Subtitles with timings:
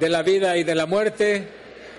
[0.00, 1.48] de la vida y de la muerte.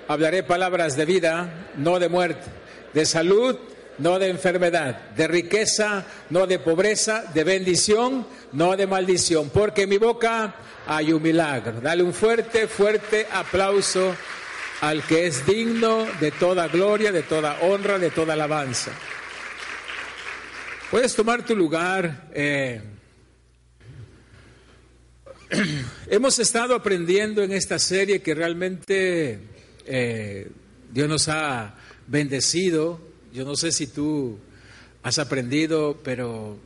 [0.08, 2.46] Hablaré palabras de vida, no de muerte,
[2.94, 3.58] de salud,
[3.98, 9.90] no de enfermedad, de riqueza, no de pobreza, de bendición, no de maldición, porque en
[9.90, 10.56] mi boca
[10.86, 11.82] hay un milagro.
[11.82, 14.16] Dale un fuerte, fuerte aplauso
[14.82, 18.92] al que es digno de toda gloria, de toda honra, de toda alabanza.
[20.92, 22.30] Puedes tomar tu lugar.
[22.34, 22.82] Eh,
[26.10, 29.40] hemos estado aprendiendo en esta serie que realmente
[29.86, 30.50] eh,
[30.92, 31.76] Dios nos ha
[32.08, 33.00] bendecido.
[33.34, 34.38] Yo no sé si tú
[35.04, 36.58] has aprendido, pero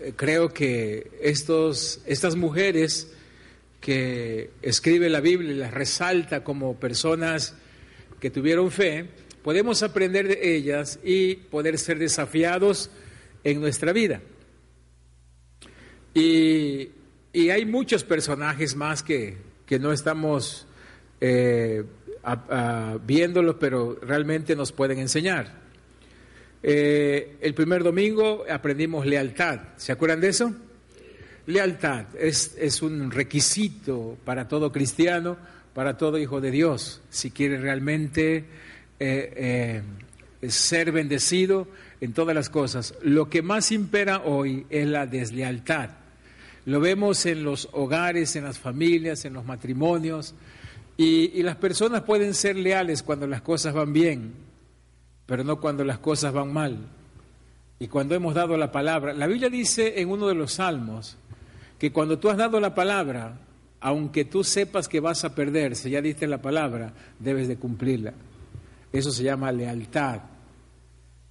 [0.00, 3.10] eh, creo que estos, estas mujeres
[3.80, 7.54] que escribe la Biblia y las resalta como personas
[8.20, 9.08] que tuvieron fe,
[9.42, 12.90] podemos aprender de ellas y poder ser desafiados
[13.42, 14.22] en nuestra vida.
[16.14, 16.90] Y,
[17.34, 19.36] hay muchos personajes más que,
[19.80, 20.66] no estamos
[21.20, 21.84] eh,
[23.04, 25.64] viéndolos, pero realmente nos pueden enseñar.
[26.66, 29.60] Eh, el primer domingo aprendimos lealtad.
[29.76, 30.54] ¿Se acuerdan de eso?
[31.46, 35.36] Lealtad es, es un requisito para todo cristiano,
[35.74, 38.44] para todo hijo de Dios, si quiere realmente
[38.98, 39.82] eh,
[40.40, 41.68] eh, ser bendecido
[42.00, 42.94] en todas las cosas.
[43.02, 45.90] Lo que más impera hoy es la deslealtad.
[46.66, 50.34] Lo vemos en los hogares, en las familias, en los matrimonios,
[50.96, 54.32] y, las personas pueden ser leales cuando las cosas van bien,
[55.26, 56.78] pero no cuando las cosas van mal.
[57.80, 61.16] Y cuando hemos dado la palabra, la Biblia dice en uno de los salmos,
[61.78, 63.40] que cuando tú has dado la palabra,
[63.80, 68.14] aunque tú sepas que vas a perder, si ya diste la palabra, debes de cumplirla.
[68.92, 70.20] Eso se llama lealtad.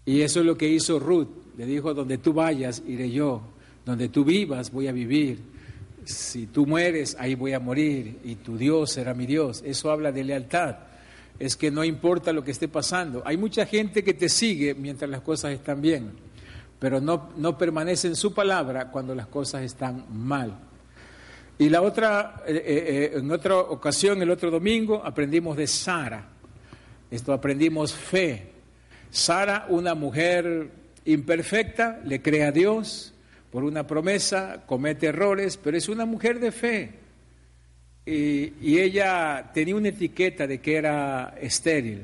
[0.05, 1.29] Y eso es lo que hizo Ruth.
[1.57, 3.41] Le dijo, donde tú vayas, iré yo.
[3.85, 5.39] Donde tú vivas, voy a vivir.
[6.05, 8.19] Si tú mueres, ahí voy a morir.
[8.23, 9.61] Y tu Dios será mi Dios.
[9.65, 10.77] Eso habla de lealtad.
[11.39, 13.23] Es que no importa lo que esté pasando.
[13.25, 16.11] Hay mucha gente que te sigue mientras las cosas están bien
[16.83, 20.53] pero no, no permanece en su palabra cuando las cosas están mal.
[21.57, 26.27] Y la otra, eh, eh, eh, en otra ocasión, el otro domingo, aprendimos de Sara.
[27.09, 28.51] Esto aprendimos fe.
[29.09, 30.71] Sara, una mujer
[31.05, 33.12] imperfecta, le cree a Dios
[33.53, 36.89] por una promesa, comete errores, pero es una mujer de fe.
[38.03, 42.01] Y, ella tenía una etiqueta de que era estéril.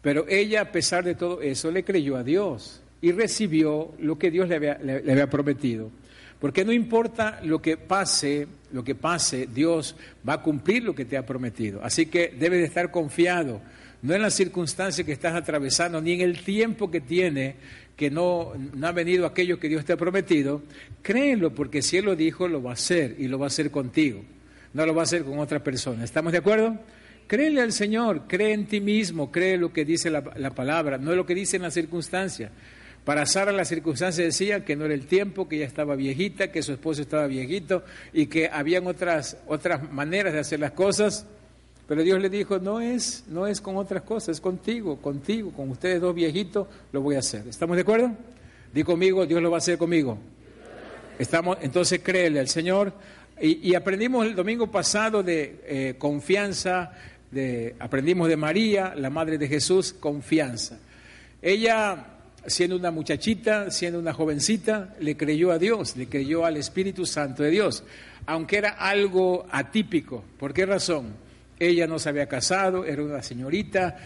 [0.00, 4.30] Pero ella, a pesar de todo eso, le creyó a Dios y recibió lo que
[4.30, 5.90] Dios le había, prometido.
[6.38, 11.04] Porque no importa lo que pase, lo que pase, Dios va a cumplir lo que
[11.04, 11.82] te ha prometido.
[11.82, 13.60] Así que debes de estar confiado,
[14.02, 17.56] no en las circunstancias que estás atravesando, ni en el tiempo que tiene,
[18.00, 20.62] que no, no ha venido aquello que Dios te ha prometido.
[21.02, 23.70] Créelo, porque si Él lo dijo, lo va a hacer y lo va a hacer
[23.70, 24.24] contigo.
[24.72, 26.02] No lo va a hacer con otra persona.
[26.02, 26.78] ¿Estamos de acuerdo?
[27.26, 31.14] Créele al Señor, cree en ti mismo, cree lo que dice la, la palabra, no
[31.14, 32.50] lo que dice en las circunstancias.
[33.04, 36.62] Para Sara las circunstancias decían que no era el tiempo, que ella estaba viejita, que
[36.62, 37.84] su esposo estaba viejito
[38.14, 41.26] y que habían otras, otras maneras de hacer las cosas.
[41.90, 45.70] Pero Dios le dijo, no es, no es con otras cosas, es contigo, contigo, con
[45.70, 47.48] ustedes dos viejitos, lo voy a hacer.
[47.48, 48.12] ¿Estamos de acuerdo?
[48.72, 50.16] Di conmigo, Dios lo va a hacer conmigo.
[51.18, 52.92] Estamos, entonces créele al Señor.
[53.40, 56.92] Y, aprendimos el domingo pasado de eh, confianza,
[57.32, 60.78] de, aprendimos de María, la madre de Jesús, confianza.
[61.42, 62.06] Ella
[62.46, 67.42] siendo una muchachita, siendo una jovencita, le creyó a Dios, le creyó al Espíritu Santo
[67.42, 67.82] de Dios,
[68.26, 70.22] aunque era algo atípico.
[70.38, 71.28] ¿Por qué razón?
[71.60, 73.96] Ella no se había casado, era una señorita,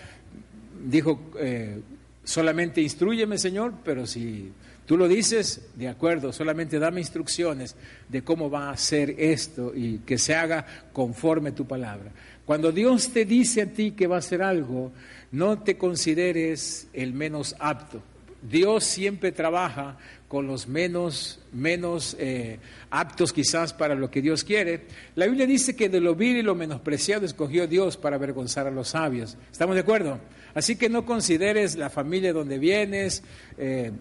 [0.86, 1.80] dijo, eh,
[2.24, 4.52] solamente instruyeme Señor, pero si
[4.84, 7.76] tú lo dices, de acuerdo, solamente dame instrucciones
[8.08, 12.10] de cómo va a ser esto y que se haga conforme tu palabra.
[12.44, 14.92] Cuando Dios te dice a ti que va a hacer algo,
[15.32, 18.02] no te consideres el menos apto
[18.48, 19.96] Dios siempre trabaja
[20.28, 22.58] con los menos, menos eh,
[22.90, 24.82] aptos quizás para lo que Dios quiere.
[25.14, 28.70] La Biblia dice que de lo vil y lo menospreciado escogió Dios para avergonzar a
[28.70, 29.36] los sabios.
[29.50, 30.20] ¿Estamos de acuerdo?
[30.54, 33.22] Así que no consideres la familia donde vienes,
[33.56, 33.92] eh,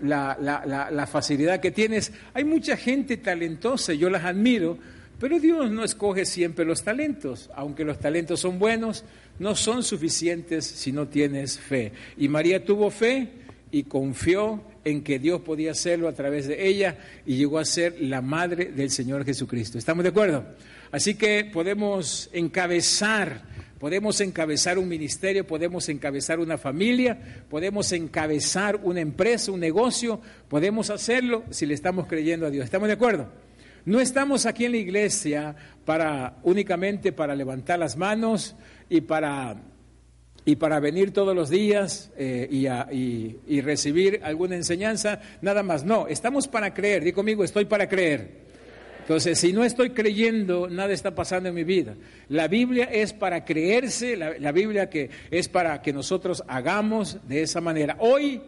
[0.00, 2.12] la, la facilidad que tienes.
[2.34, 4.78] Hay mucha gente talentosa, yo las admiro,
[5.20, 9.04] pero Dios no escoge siempre los talentos, aunque los talentos son buenos,
[9.38, 11.92] no son suficientes si no tienes fe.
[12.16, 13.41] Y María tuvo fe
[13.72, 17.96] y confió en que Dios podía hacerlo a través de ella y llegó a ser
[18.00, 19.78] la madre del Señor Jesucristo.
[19.78, 20.44] ¿Estamos de acuerdo?
[20.92, 23.42] Así que podemos encabezar,
[23.80, 30.90] podemos encabezar un ministerio, podemos encabezar una familia, podemos encabezar una empresa, un negocio, podemos
[30.90, 32.66] hacerlo si le estamos creyendo a Dios.
[32.66, 33.28] ¿Estamos de acuerdo?
[33.86, 38.54] No estamos aquí en la iglesia para únicamente para levantar las manos
[38.90, 39.56] y para,
[40.44, 45.84] y para venir todos los días eh, y, y, recibir alguna enseñanza, nada más.
[45.84, 47.04] No, estamos para creer.
[47.04, 48.42] Digo conmigo, estoy para creer.
[49.02, 51.94] Entonces, si no estoy creyendo, nada está pasando en mi vida.
[52.28, 57.60] La Biblia es para creerse, la, Biblia que es para que nosotros hagamos de esa
[57.60, 57.96] manera.
[57.98, 58.40] Hoy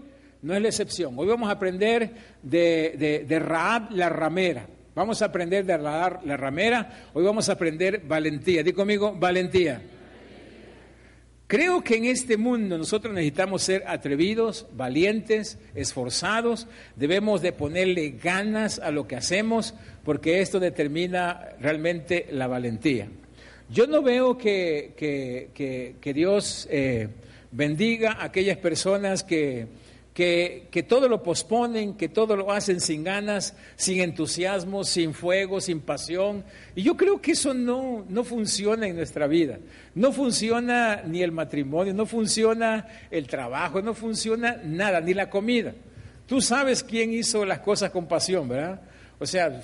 [0.43, 1.15] no es la excepción.
[1.17, 2.11] Hoy vamos a aprender
[2.43, 4.67] de, de, de Raab la ramera.
[4.95, 7.11] Vamos a aprender de Raab la ramera.
[7.15, 8.63] Hoy vamos a aprender valentía.
[8.63, 9.83] Di conmigo, valentía.
[11.47, 18.79] Creo que en este mundo nosotros necesitamos ser atrevidos, valientes, esforzados, debemos de ponerle ganas
[18.79, 19.75] a lo que hacemos
[20.05, 23.09] porque esto determina realmente la valentía.
[23.69, 27.09] Yo no veo que, que, Dios eh,
[27.51, 29.67] bendiga a aquellas personas que,
[30.15, 35.61] que, que, todo lo posponen, que todo lo hacen sin ganas, sin entusiasmo, sin fuego,
[35.61, 36.45] sin pasión.
[36.77, 39.59] Y yo creo que eso no, no funciona en nuestra vida.
[39.95, 45.75] No funciona ni el matrimonio, no funciona el trabajo, no funciona nada, ni la comida.
[46.27, 48.81] Tú sabes quién hizo las cosas con pasión, ¿verdad?
[49.19, 49.61] O sea,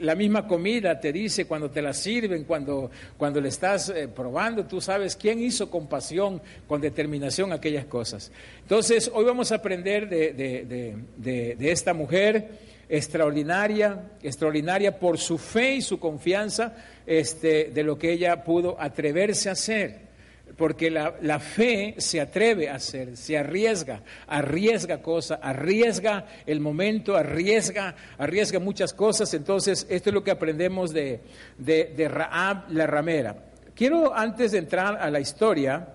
[0.00, 4.64] la misma comida te dice cuando te la sirven, cuando, cuando le estás eh, probando,
[4.66, 8.30] tú sabes quién hizo con pasión, con determinación aquellas cosas.
[8.62, 15.98] Entonces, hoy vamos a aprender de, esta mujer extraordinaria, extraordinaria por su fe y su
[15.98, 16.76] confianza
[17.06, 20.11] este, de lo que ella pudo atreverse a hacer
[20.56, 27.94] porque la, fe se atreve a hacer, se arriesga, arriesga cosas, arriesga el momento, arriesga,
[28.18, 29.32] arriesga muchas cosas.
[29.34, 31.20] Entonces, esto es lo que aprendemos de,
[31.58, 33.36] de, Raab la ramera.
[33.74, 35.88] Quiero, antes de entrar a la historia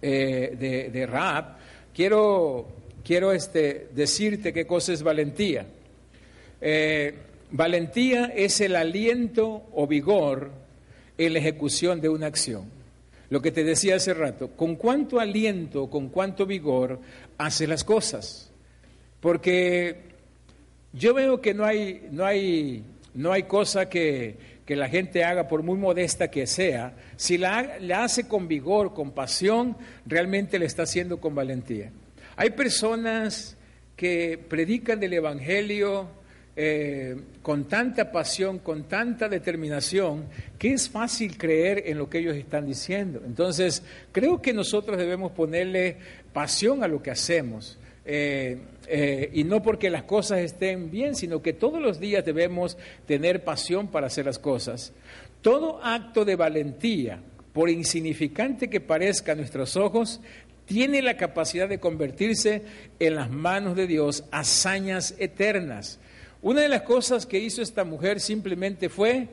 [0.00, 1.56] eh, de, Raab,
[1.94, 2.68] quiero,
[3.04, 5.66] quiero este, decirte qué cosa es valentía.
[6.60, 7.14] Eh,
[7.50, 10.50] valentía es el aliento o vigor
[11.18, 12.75] en la ejecución de una acción.
[13.28, 17.00] Lo que te decía hace rato, con cuánto aliento, con cuánto vigor
[17.38, 18.50] hace las cosas.
[19.20, 19.96] Porque
[20.92, 22.84] yo veo que no hay, no hay,
[23.14, 28.04] no hay cosa que, la gente haga, por muy modesta que sea, si la, la
[28.04, 29.76] hace con vigor, con pasión,
[30.06, 31.92] realmente le está haciendo con valentía.
[32.36, 33.56] Hay personas
[33.96, 36.08] que predican del Evangelio
[36.58, 40.24] eh, con tanta pasión, con tanta determinación,
[40.58, 43.20] que es fácil creer en lo que ellos están diciendo.
[43.26, 45.98] Entonces, creo que nosotros debemos ponerle
[46.32, 47.78] pasión a lo que hacemos.
[48.06, 52.78] Eh, eh, y no porque las cosas estén bien, sino que todos los días debemos
[53.04, 54.92] tener pasión para hacer las cosas.
[55.42, 57.20] Todo acto de valentía,
[57.52, 60.20] por insignificante que parezca a nuestros ojos,
[60.66, 62.62] tiene la capacidad de convertirse
[62.98, 65.98] en las manos de Dios hazañas eternas.
[66.46, 69.26] Una de las cosas que hizo esta mujer simplemente fue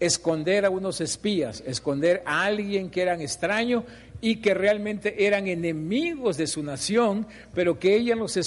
[0.00, 3.86] esconder a unos espías, esconder a alguien que eran extraño
[4.20, 8.38] y que realmente eran enemigos de su nación, pero que ella los,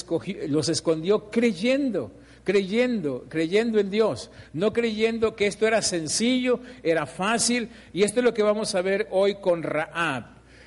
[0.47, 2.11] los escondió creyendo,
[2.43, 8.23] creyendo, creyendo en Dios, no creyendo que esto era sencillo, era fácil, y esto es
[8.23, 10.25] lo que vamos a ver hoy con Raab.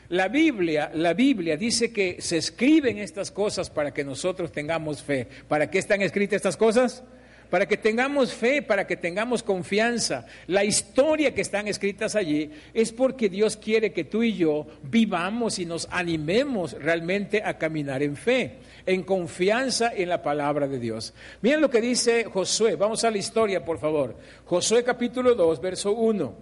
[0.08, 5.28] La Biblia, la Biblia dice que se escriben estas cosas para que nosotros tengamos fe.
[5.46, 7.04] ¿Para qué están escritas estas cosas?
[7.50, 10.26] Para que tengamos fe, para que tengamos confianza.
[10.46, 15.58] La historia que están escritas allí es porque Dios quiere que tú y yo vivamos
[15.58, 21.15] y nos animemos realmente a caminar en fe, en confianza en la palabra de Dios.
[21.43, 24.17] Miren lo que dice Josué, vamos a la historia por favor.
[24.44, 26.34] Josué capítulo 2, verso 1.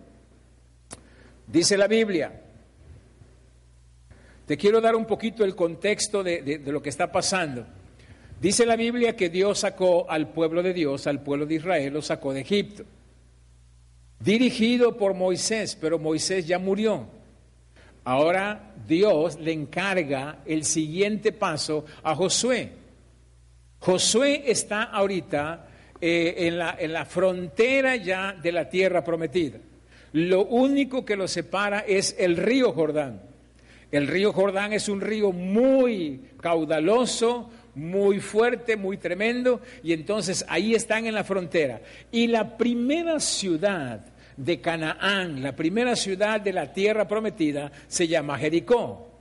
[1.46, 2.40] Dice la Biblia,
[4.46, 7.66] te quiero dar un poquito el contexto de, de lo que está pasando.
[8.42, 12.02] Dice la Biblia que Dios sacó al pueblo de Dios, al pueblo de Israel, lo
[12.02, 12.82] sacó de Egipto,
[14.18, 17.06] dirigido por Moisés, pero Moisés ya murió.
[18.02, 22.72] Ahora Dios le encarga el siguiente paso a Josué.
[23.78, 25.68] Josué está ahorita
[26.00, 29.58] eh, en, la, en la frontera ya de la tierra prometida.
[30.14, 33.22] Lo único que lo separa es el río Jordán.
[33.92, 40.74] El río Jordán es un río muy caudaloso, muy fuerte, muy tremendo, y entonces ahí
[40.74, 41.80] están en la frontera.
[42.10, 44.04] Y la primera ciudad
[44.36, 49.11] de Canaán, la primera ciudad de la tierra prometida, se llama Jericó.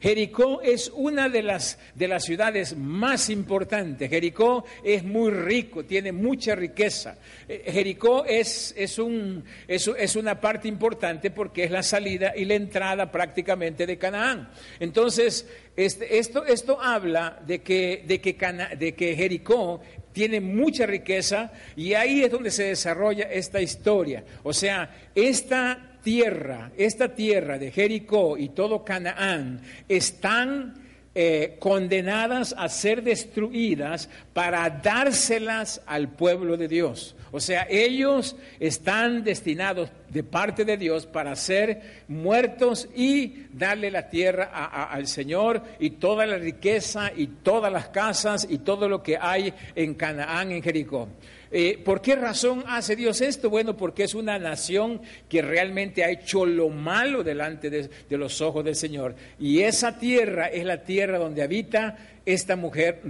[0.00, 4.08] Jericó es una de las, de las ciudades más importantes.
[4.08, 7.16] Jericó es muy rico, tiene mucha riqueza.
[7.48, 12.44] Eh, Jericó es, es, un, es, es, una parte importante porque es la salida y
[12.44, 14.48] la entrada prácticamente de Canaán.
[14.78, 18.36] Entonces, este, esto, esto habla de que, de, que
[18.78, 19.80] de que Jericó
[20.12, 24.24] tiene mucha riqueza y ahí es donde se desarrolla esta historia.
[24.44, 29.60] O sea, esta tierra, esta tierra de Jericó y todo Canaán
[29.90, 30.72] están
[31.14, 37.14] eh, condenadas a ser destruidas para dárselas al pueblo de Dios.
[37.30, 44.08] O sea, ellos están destinados de parte de Dios para ser muertos y darle la
[44.08, 44.44] tierra
[44.90, 49.52] al Señor y toda la riqueza y todas las casas y todo lo que hay
[49.74, 51.06] en Canaán, en Jericó.
[51.50, 53.48] Eh, ¿Por qué razón hace Dios esto?
[53.48, 58.64] Bueno, porque es una nación que realmente ha hecho lo malo delante de, los ojos
[58.64, 59.14] del Señor.
[59.38, 63.00] Y esa tierra es la tierra donde habita esta mujer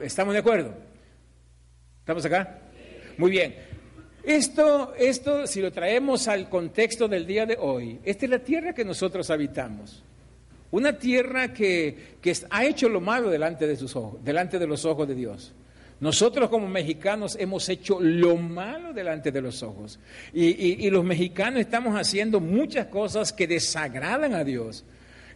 [0.00, 0.74] ¿Estamos de acuerdo?
[2.00, 2.58] ¿Estamos acá?
[3.16, 3.54] Muy bien.
[4.24, 8.72] Esto, esto, si lo traemos al contexto del día de hoy, esta es la tierra
[8.72, 10.02] que nosotros habitamos.
[10.70, 14.84] Una tierra que, que ha hecho lo malo delante de, sus ojos, delante de los
[14.84, 15.52] ojos de Dios.
[16.00, 19.98] Nosotros como mexicanos hemos hecho lo malo delante de los ojos.
[20.32, 24.84] Y, los mexicanos estamos haciendo muchas cosas que desagradan a Dios.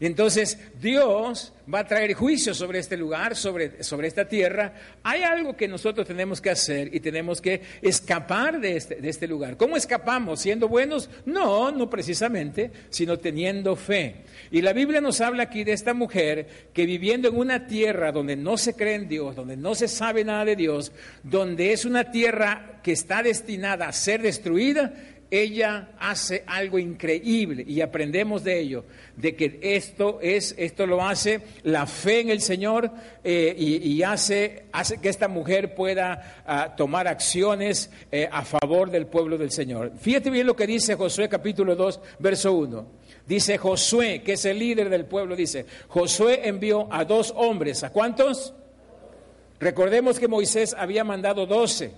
[0.00, 4.72] Entonces Dios va a traer juicio sobre este lugar, sobre, sobre, esta tierra.
[5.02, 9.26] Hay algo que nosotros tenemos que hacer y tenemos que escapar de este, de este
[9.26, 9.56] lugar.
[9.56, 10.40] ¿Cómo escapamos?
[10.40, 11.10] ¿Siendo buenos?
[11.26, 14.22] No, no precisamente, sino teniendo fe.
[14.50, 18.36] Y la Biblia nos habla aquí de esta mujer que viviendo en una tierra donde
[18.36, 22.10] no se cree en Dios, donde no se sabe nada de Dios, donde es una
[22.10, 24.94] tierra que está destinada a ser destruida,
[25.30, 28.84] ella hace algo increíble y aprendemos de ello,
[29.16, 32.90] de que esto es, esto lo hace la fe en el Señor
[33.22, 39.06] eh, y, hace, hace que esta mujer pueda ah, tomar acciones eh, a favor del
[39.06, 39.92] pueblo del Señor.
[39.98, 42.98] Fíjate bien lo que dice Josué capítulo 2, verso 1.
[43.26, 47.90] Dice Josué, que es el líder del pueblo, dice, Josué envió a dos hombres, ¿a
[47.90, 48.54] cuántos?
[49.60, 51.92] Recordemos que Moisés había mandado doce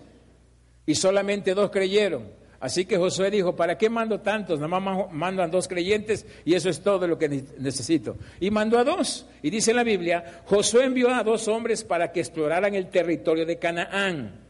[0.87, 2.40] y solamente dos creyeron.
[2.61, 4.61] Así que Josué dijo, ¿para qué mando tantos?
[4.61, 7.27] Nada más mandan dos creyentes y eso es todo lo que
[7.59, 8.19] necesito.
[8.39, 9.27] Y mandó a dos.
[9.43, 13.47] Y dice en la Biblia, Josué envió a dos hombres para que exploraran el territorio
[13.47, 14.41] de Canaán,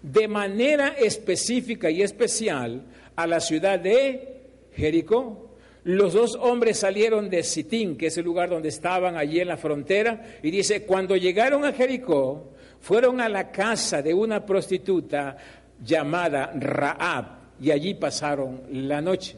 [0.00, 2.84] de manera específica y especial
[3.16, 4.42] a la ciudad de
[4.72, 5.50] Jericó.
[5.82, 9.56] Los dos hombres salieron de Sitín, que es el lugar donde estaban allí en la
[9.56, 15.36] frontera, y dice, cuando llegaron a Jericó, fueron a la casa de una prostituta
[15.82, 19.36] llamada Raab y allí pasaron la noche.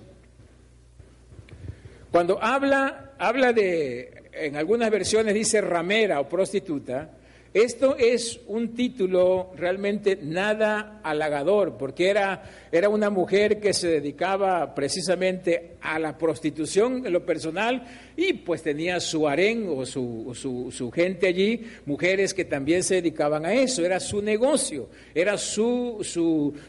[2.11, 7.11] Cuando habla, habla de, en algunas versiones dice ramera o prostituta,
[7.55, 14.75] esto es un título realmente nada halagador, porque era, era, una mujer que se dedicaba
[14.75, 17.85] precisamente a la prostitución en lo personal
[18.17, 23.47] y pues tenía su harén o su, su, gente allí, mujeres que también se dedicaban
[23.47, 25.99] a eso, era su negocio, era su,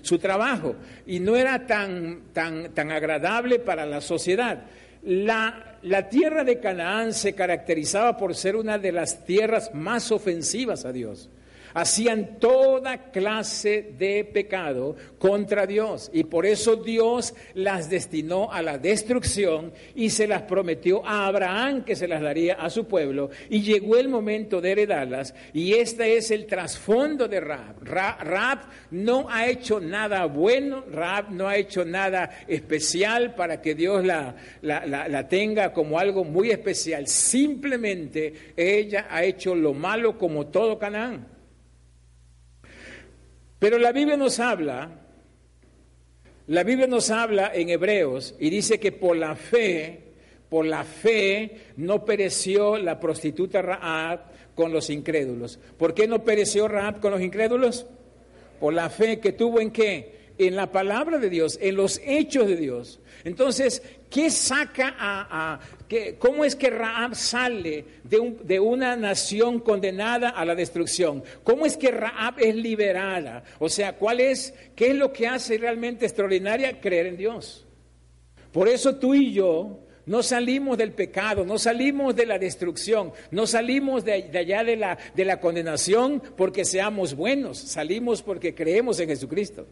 [0.01, 4.65] su trabajo y no era tan, tan, tan agradable para la sociedad.
[5.03, 10.85] La, la, tierra de Canaán se caracterizaba por ser una de las tierras más ofensivas
[10.85, 11.29] a Dios
[11.79, 16.09] hacían toda clase de pecado contra Dios.
[16.13, 21.83] Y por eso Dios las destinó a la destrucción y se las prometió a Abraham
[21.83, 23.29] que se las daría a su pueblo.
[23.49, 25.33] Y llegó el momento de heredarlas.
[25.53, 27.83] Y este es el trasfondo de Raab.
[27.83, 28.59] Raab
[28.91, 34.35] no ha hecho nada bueno, Raab no ha hecho nada especial para que Dios la,
[34.61, 40.77] la, la tenga como algo muy especial, simplemente ella ha hecho lo malo como todo
[40.77, 41.38] Canaán.
[43.59, 44.89] Pero la Biblia nos habla,
[46.47, 50.13] la Biblia nos habla en Hebreos y dice que por la fe,
[50.49, 54.21] por la fe no pereció la prostituta Raab
[54.55, 55.59] con los incrédulos.
[55.77, 57.85] ¿Por qué no pereció Raab con los incrédulos?
[58.59, 60.18] Por la fe que tuvo en qué?
[60.39, 62.99] En la palabra de Dios, en los hechos de Dios.
[63.23, 65.59] Entonces, ¿qué saca a,
[66.17, 71.23] cómo es que Raab sale de, de, una nación condenada a la destrucción?
[71.43, 73.43] ¿Cómo es que Raab es liberada?
[73.59, 76.79] O sea, ¿cuál es, qué es lo que hace realmente extraordinaria?
[76.79, 77.67] Creer en Dios.
[78.51, 83.45] Por eso tú y yo no salimos del pecado, no salimos de la destrucción, no
[83.45, 88.99] salimos de, de allá de la, de la condenación porque seamos buenos, salimos porque creemos
[88.99, 89.67] en Jesucristo.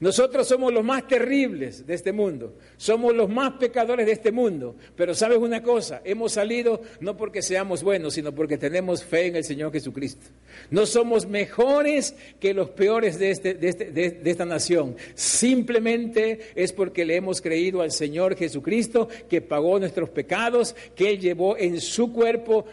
[0.00, 4.76] Nosotros somos los más terribles de este mundo, somos los más pecadores de este mundo,
[4.94, 9.36] pero sabes una cosa, hemos salido no porque seamos buenos, sino porque tenemos fe en
[9.36, 10.26] el Señor Jesucristo.
[10.70, 16.72] No somos mejores que los peores de, este, de, este, de, esta nación, simplemente es
[16.72, 21.80] porque le hemos creído al Señor Jesucristo que pagó nuestros pecados, que Él llevó en
[21.80, 22.66] su cuerpo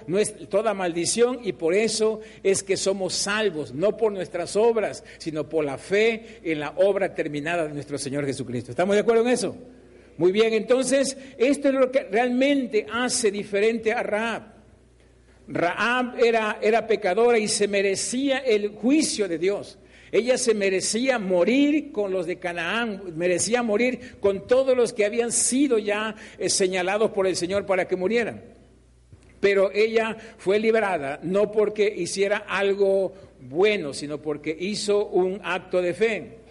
[0.50, 5.66] toda maldición y por eso es que somos salvos, no por nuestras obras, sino por
[5.66, 8.72] la fe en la obra terminada de nuestro Señor Jesucristo.
[8.72, 9.56] ¿Estamos de acuerdo en eso?
[10.18, 14.54] Muy bien, entonces esto es lo que realmente hace diferente a Raab.
[15.48, 19.78] Raab era, era pecadora y se merecía el juicio de Dios.
[20.12, 25.32] Ella se merecía morir con los de Canaán, merecía morir con todos los que habían
[25.32, 28.44] sido ya eh, señalados por el Señor para que murieran.
[29.40, 35.94] Pero ella fue liberada no porque hiciera algo bueno, sino porque hizo un acto de
[35.96, 36.43] fe.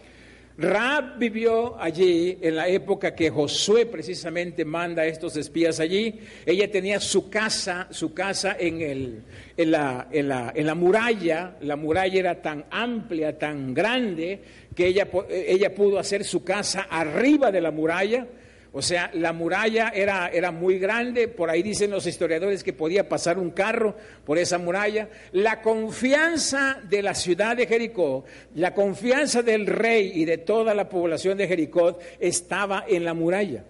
[0.63, 6.21] Raab vivió allí en la época que Josué precisamente manda a estos espías allí.
[6.47, 9.23] Ella tenía su casa, su casa en, el,
[9.57, 11.57] en, la, en, la, en la muralla.
[11.63, 14.41] La muralla era tan amplia, tan grande,
[14.75, 18.27] que ella, ella pudo hacer su casa arriba de la muralla
[18.75, 23.07] o sea, la muralla era, era, muy grande, por ahí dicen los historiadores que podía
[23.07, 25.11] pasar un carro por esa muralla.
[25.33, 28.25] La confianza de la ciudad de Jericó,
[28.55, 33.63] la confianza del rey y de toda la población de Jericó estaba en la muralla.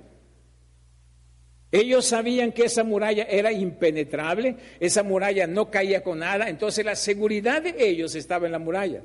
[1.72, 6.94] Ellos sabían que esa muralla era impenetrable, esa muralla no caía con nada, entonces la
[6.94, 9.02] seguridad de ellos estaba en la muralla.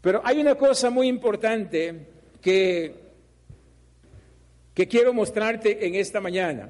[0.00, 2.06] Pero hay una cosa muy importante
[2.40, 3.03] que
[4.74, 6.68] que quiero mostrarte en esta mañana.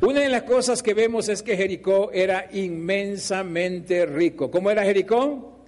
[0.00, 4.50] Una de las cosas que vemos es que Jericó era inmensamente rico.
[4.50, 5.60] ¿Cómo era Jericó?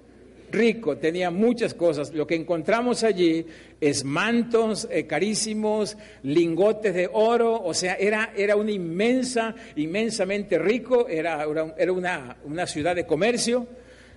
[0.51, 2.13] Rico, tenía muchas cosas.
[2.13, 3.47] Lo que encontramos allí
[3.81, 11.07] es mantos eh, carísimos, lingotes de oro, o sea, era, era una inmensa, inmensamente rico,
[11.09, 13.69] era, era una, una ciudad de comercio.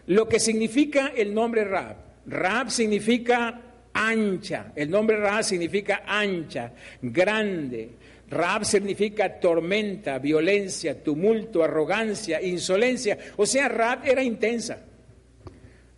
[0.08, 1.96] Lo que significa el nombre Rab.
[2.26, 3.67] Rab significa
[3.98, 4.72] ancha.
[4.76, 7.90] El nombre Raab significa ancha, grande.
[8.30, 13.18] Raab significa tormenta, violencia, tumulto, arrogancia, insolencia.
[13.38, 14.84] O sea, Raab era intensa.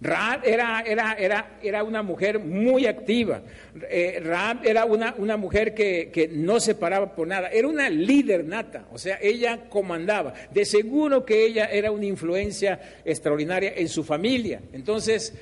[0.01, 3.41] Raab era, era, era, era una mujer muy activa.
[3.89, 7.49] Eh, Raab era una, una mujer que, que, no se paraba por nada.
[7.49, 8.87] Era una líder nata.
[8.93, 10.33] O sea, ella comandaba.
[10.51, 14.61] De seguro que ella era una influencia extraordinaria en su familia.
[14.71, 15.33] Entonces,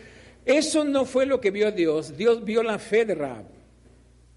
[0.47, 2.17] eso no fue lo que vio Dios.
[2.17, 3.57] Dios vio la fe de Raab.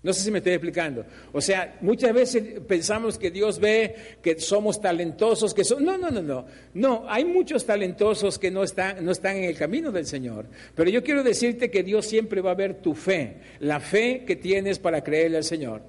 [0.02, 1.04] No sé si me estoy explicando.
[1.32, 5.84] O sea, muchas veces pensamos que Dios ve que somos talentosos, que son...
[5.84, 6.46] No, no, no, no.
[6.72, 10.46] No, hay muchos talentosos que no están, no están en el camino del Señor.
[10.74, 14.36] Pero yo quiero decirte que Dios siempre va a ver tu fe, la fe que
[14.36, 15.82] tienes para creerle al Señor.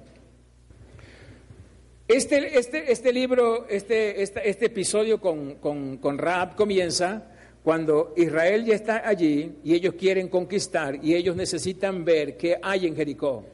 [2.06, 6.18] Este, este, este libro, este, este, este episodio con, con, con
[6.54, 7.31] comienza
[7.62, 12.86] cuando Israel ya está allí y ellos quieren conquistar y ellos necesitan ver qué hay
[12.86, 13.44] en Jericó.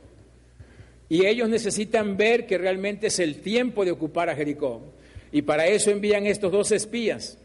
[1.10, 4.82] Y ellos necesitan ver que realmente es el tiempo de ocupar a Jericó.
[5.30, 7.38] Y para eso envían estos dos espías.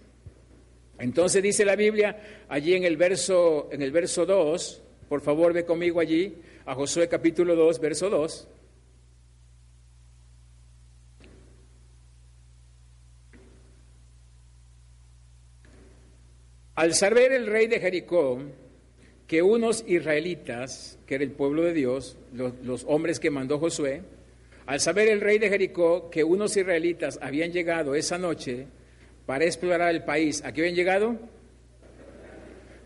[0.99, 5.65] Entonces dice la Biblia allí en el verso en el verso 2, por favor ve
[5.65, 8.47] conmigo allí a Josué capítulo 2, verso 2.
[16.75, 18.41] Al saber el rey de Jericó
[19.27, 24.01] que unos israelitas, que era el pueblo de Dios, los, hombres que mandó Josué,
[24.65, 28.65] al saber el rey de Jericó que unos israelitas habían llegado esa noche
[29.27, 31.15] para explorar el país, ¿a qué habían llegado?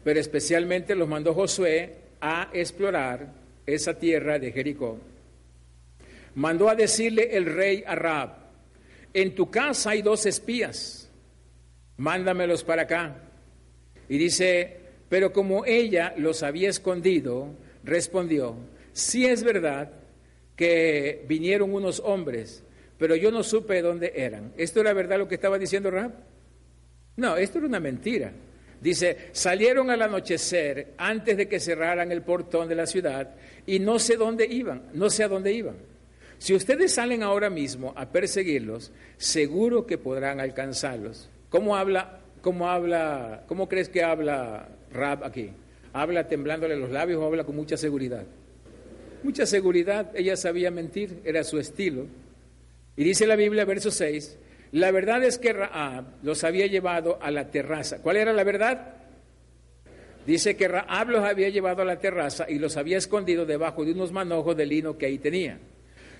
[0.03, 3.33] Pero especialmente los mandó Josué a explorar
[3.65, 4.99] esa tierra de Jericó.
[6.35, 8.47] Mandó a decirle el rey a Raab,
[9.13, 11.09] en tu casa hay dos espías,
[11.95, 13.26] mándamelos para acá.
[14.09, 14.77] Y dice,
[15.09, 17.49] pero como ella los había escondido,
[17.83, 18.55] respondió,
[18.93, 19.91] sí es verdad
[20.55, 22.63] que vinieron unos hombres,
[22.97, 24.53] pero yo no supe dónde eran.
[24.57, 26.11] ¿Esto era verdad lo que estaba diciendo Rab?
[27.15, 28.31] No, esto era una mentira.
[28.81, 33.97] Dice, salieron al anochecer antes de que cerraran el portón de la ciudad y no
[33.97, 35.77] sé dónde iban, no sé a dónde iban.
[36.37, 41.29] Si ustedes salen ahora mismo a perseguirlos, seguro que podrán alcanzarlos.
[41.49, 45.49] ¿Cómo habla ¿Cómo habla, cómo crees que habla Rab aquí?
[45.91, 48.23] ¿Habla temblándole los labios o habla con mucha seguridad?
[49.21, 52.05] Mucha seguridad, ella sabía mentir, era su estilo.
[52.95, 54.37] Y dice la Biblia, verso 6,
[54.71, 58.01] la verdad es que Raab los había llevado a la terraza.
[58.01, 58.93] ¿Cuál era la verdad?
[60.25, 63.91] Dice que Raab los había llevado a la terraza y los había escondido debajo de
[63.91, 65.59] unos manojos de lino que ahí tenía.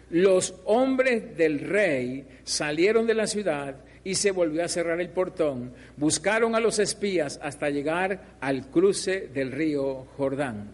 [0.09, 5.73] Los hombres del rey salieron de la ciudad y se volvió a cerrar el portón.
[5.97, 10.71] Buscaron a los espías hasta llegar al cruce del río Jordán.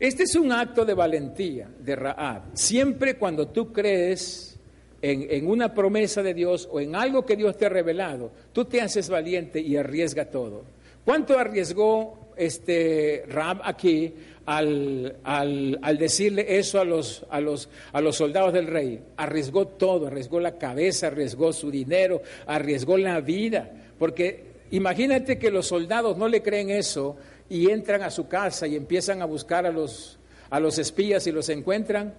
[0.00, 2.42] Este es un acto de valentía de Raab.
[2.54, 4.58] Siempre cuando tú crees
[5.00, 8.64] en, en, una promesa de Dios o en algo que Dios te ha revelado, tú
[8.64, 10.64] te haces valiente y arriesga todo.
[11.04, 14.14] ¿Cuánto arriesgó este Raab aquí
[14.46, 19.00] al, al, decirle eso a los, a, los, a los soldados del rey?
[19.16, 25.66] Arriesgó todo, arriesgó la cabeza, arriesgó su dinero, arriesgó la vida, porque imagínate que los
[25.66, 27.16] soldados no le creen eso
[27.48, 30.18] y entran a su casa y empiezan a buscar a los,
[30.50, 32.14] a los espías y los encuentran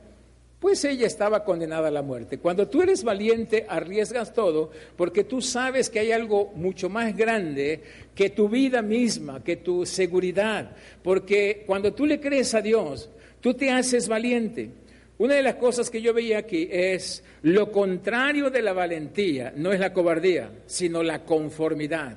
[0.63, 2.37] pues ella estaba condenada a la muerte.
[2.37, 7.81] Cuando tú eres valiente, arriesgas todo, porque tú sabes que hay algo mucho más grande
[8.15, 10.71] que tu vida misma, que tu seguridad,
[11.03, 13.09] porque cuando tú le crees a Dios,
[13.41, 14.69] tú te haces valiente.
[15.17, 19.73] Una de las cosas que yo veía aquí es lo contrario de la valentía, no
[19.73, 22.15] es la cobardía, sino la conformidad.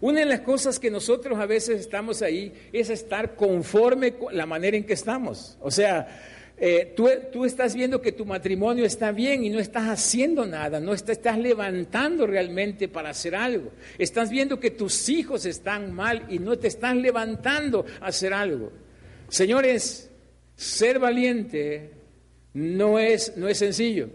[0.00, 4.46] Una de las cosas que nosotros a veces estamos ahí es estar conforme con la
[4.46, 5.56] manera en que estamos.
[5.60, 10.46] O sea, eh, tú, estás viendo que tu matrimonio está bien y no estás haciendo
[10.46, 13.72] nada, no estás levantando realmente para hacer algo.
[13.98, 18.70] Estás viendo que tus hijos están mal y no te están levantando a hacer algo.
[19.28, 20.10] Señores,
[20.54, 21.90] ser valiente
[22.52, 24.08] no es, no es sencillo.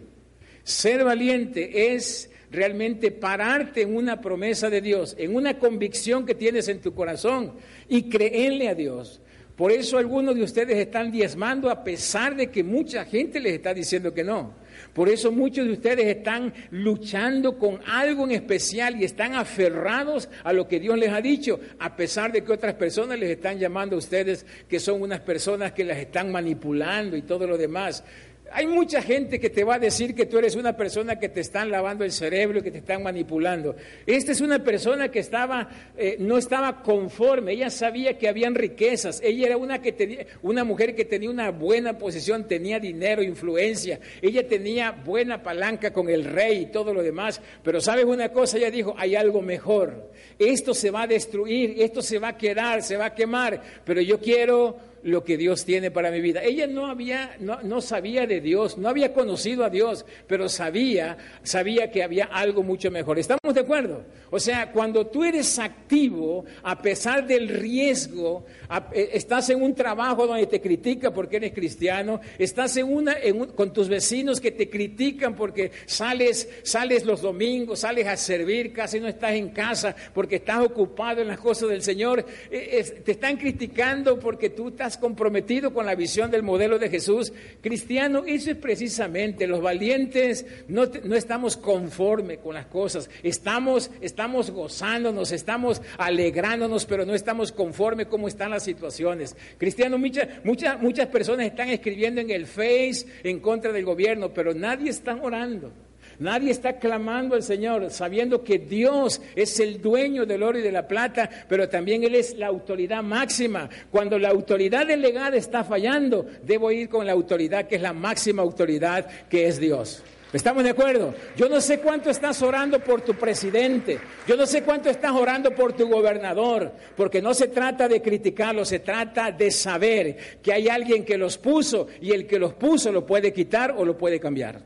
[0.63, 6.69] Ser valiente es realmente pararte en una promesa de Dios, en una convicción que tienes
[6.69, 7.53] en tu corazón
[7.89, 9.21] y creerle a Dios.
[9.59, 13.73] Por eso algunos de ustedes están diezmando a pesar de que mucha gente les está
[13.73, 14.53] diciendo que no.
[14.93, 20.53] Por eso muchos de ustedes están luchando con algo en especial y están aferrados a
[20.53, 23.97] lo que Dios les ha dicho, a pesar de que otras personas les están llamando
[23.97, 28.05] a ustedes que son unas personas que las están manipulando y todo lo demás.
[28.51, 31.41] Hay mucha gente que te va a decir que tú eres una persona que te
[31.41, 33.75] están lavando el cerebro y que te están manipulando.
[34.05, 39.21] Esta es una persona que estaba, eh, no estaba conforme, ella sabía que habían riquezas,
[39.23, 43.99] ella era una, que tenía, una mujer que tenía una buena posición, tenía dinero, influencia,
[44.21, 48.57] ella tenía buena palanca con el rey y todo lo demás, pero sabes una cosa,
[48.57, 52.81] ella dijo, hay algo mejor, esto se va a destruir, esto se va a quedar,
[52.81, 56.41] se va a quemar, pero yo quiero lo que Dios tiene para mi vida.
[56.43, 61.17] Ella no había, no, no, sabía de Dios, no había conocido a Dios, pero sabía,
[61.43, 63.19] sabía que había algo mucho mejor.
[63.19, 64.03] ¿Estamos de acuerdo?
[64.31, 68.45] O sea, cuando tú eres activo, a pesar del riesgo,
[68.93, 73.15] eh, estás en un trabajo donde te critican porque eres cristiano, estás en una,
[73.55, 78.99] con tus vecinos que te critican porque sales, sales los domingos, sales a servir, casi
[78.99, 83.37] no estás en casa porque estás ocupado en las cosas del Señor, eh, te están
[83.37, 87.33] criticando porque tú estás comprometido con la visión del modelo de Jesús.
[87.61, 93.89] Cristiano, eso es precisamente, los valientes no, no estamos conforme con las cosas, estamos
[94.27, 99.35] gozándonos, estamos alegrándonos, pero no estamos conforme cómo están las situaciones.
[99.57, 104.53] Cristiano, muchas, muchas, muchas personas están escribiendo en el Face en contra del gobierno, pero
[104.53, 105.71] nadie está orando.
[106.19, 110.71] Nadie está clamando al Señor sabiendo que Dios es el dueño del oro y de
[110.71, 113.69] la plata, pero también Él es la autoridad máxima.
[113.89, 118.41] Cuando la autoridad delegada está fallando, debo ir con la autoridad que es la máxima
[118.41, 120.03] autoridad, que es Dios.
[120.31, 121.15] ¿Estamos de acuerdo?
[121.35, 125.55] Yo no sé cuánto estás orando por tu presidente, yo no sé cuánto estás orando
[125.55, 130.67] por tu gobernador, porque no se trata de criticarlo, se trata de saber que hay
[130.67, 134.19] alguien que los puso y el que los puso lo puede quitar o lo puede
[134.19, 134.61] cambiar.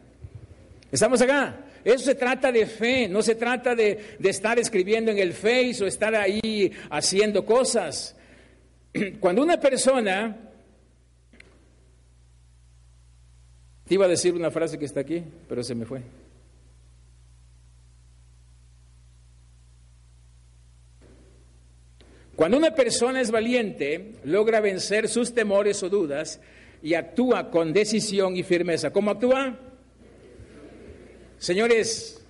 [0.91, 1.59] ¿Estamos acá?
[1.83, 5.87] Eso se trata de fe, no se trata de, estar escribiendo en el Face o
[5.87, 8.15] estar ahí haciendo cosas.
[9.19, 10.37] Cuando una persona,
[13.87, 16.01] te iba a decir una frase que está aquí, pero se me fue.
[22.35, 26.39] Cuando una persona es valiente, logra vencer sus temores o dudas
[26.81, 28.91] y actúa con decisión y firmeza.
[28.91, 29.57] ¿Cómo actúa?
[31.37, 32.21] Señores,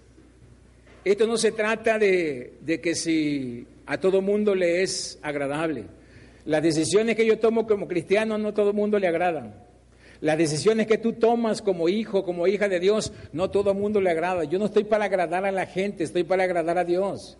[1.05, 5.85] esto no se trata de, que si a todo mundo le es agradable.
[6.45, 9.62] Las decisiones que yo tomo como cristiano no a todo mundo le agradan.
[10.23, 13.99] Las decisiones que tú tomas como hijo, como hija de Dios, no todo el mundo
[13.99, 14.45] le agrada.
[14.45, 17.37] Yo no estoy para agradar a la gente, estoy para agradar a Dios.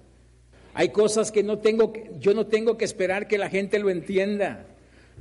[0.74, 4.66] Hay cosas que no tengo, yo no tengo que esperar que la gente lo entienda.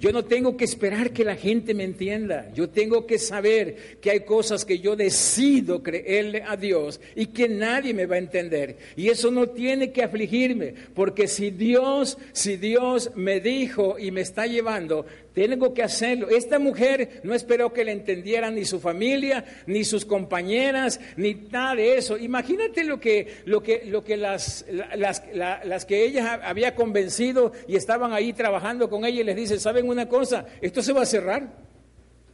[0.01, 2.51] Yo no tengo que esperar que la gente me entienda.
[2.55, 7.49] Yo tengo que saber que hay cosas que yo decido creerle a Dios y que
[7.49, 8.79] nadie me va a entender.
[8.97, 14.23] Y eso no tiene que afligirme, porque si Dios, si Dios me dijo y me
[14.23, 16.29] está llevando, tengo que hacerlo.
[16.29, 21.75] Esta mujer no esperó que le entendieran ni su familia, ni sus compañeras, ni nada
[21.75, 22.19] de eso.
[22.19, 24.65] Imagínate lo que, lo que, lo que las,
[24.95, 29.59] las, las que ella había convencido y estaban ahí trabajando con ella y les dice,
[29.59, 30.47] ¿saben una cosa?
[30.61, 31.49] Esto se va a cerrar.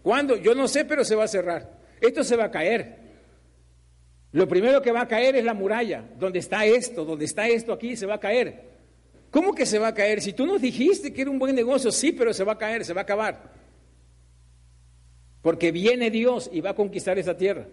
[0.02, 0.36] ¿Cuándo?
[0.36, 1.78] Yo no sé, pero se va a cerrar.
[2.00, 3.08] Esto se va a caer.
[4.32, 7.72] Lo primero que va a caer es la muralla, donde está esto, donde está esto
[7.72, 8.77] aquí, se va a caer.
[9.30, 10.22] ¿Cómo que se va a caer?
[10.22, 12.84] Si tú nos dijiste que era un buen negocio, sí, pero se va a caer,
[12.84, 13.52] se va a acabar.
[15.42, 17.66] Porque viene Dios y va a conquistar esa tierra.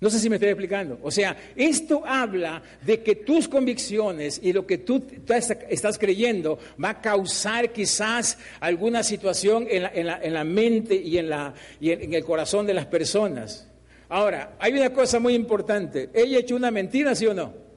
[0.00, 0.98] No sé si me estoy explicando.
[1.02, 6.90] O sea, esto habla de que tus convicciones y lo que tú estás creyendo va
[6.90, 12.66] a causar quizás alguna situación en la, mente y, en, la, y en el corazón
[12.66, 13.68] de las personas.
[14.08, 16.08] Ahora, hay una cosa muy importante.
[16.14, 17.69] ¿Ella hecho una mentira, sí o no?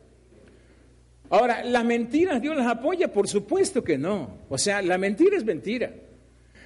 [1.33, 3.11] Ahora, ¿las mentiras Dios las apoya?
[3.11, 4.41] Por supuesto que no.
[4.49, 5.91] O sea, la mentira es mentira.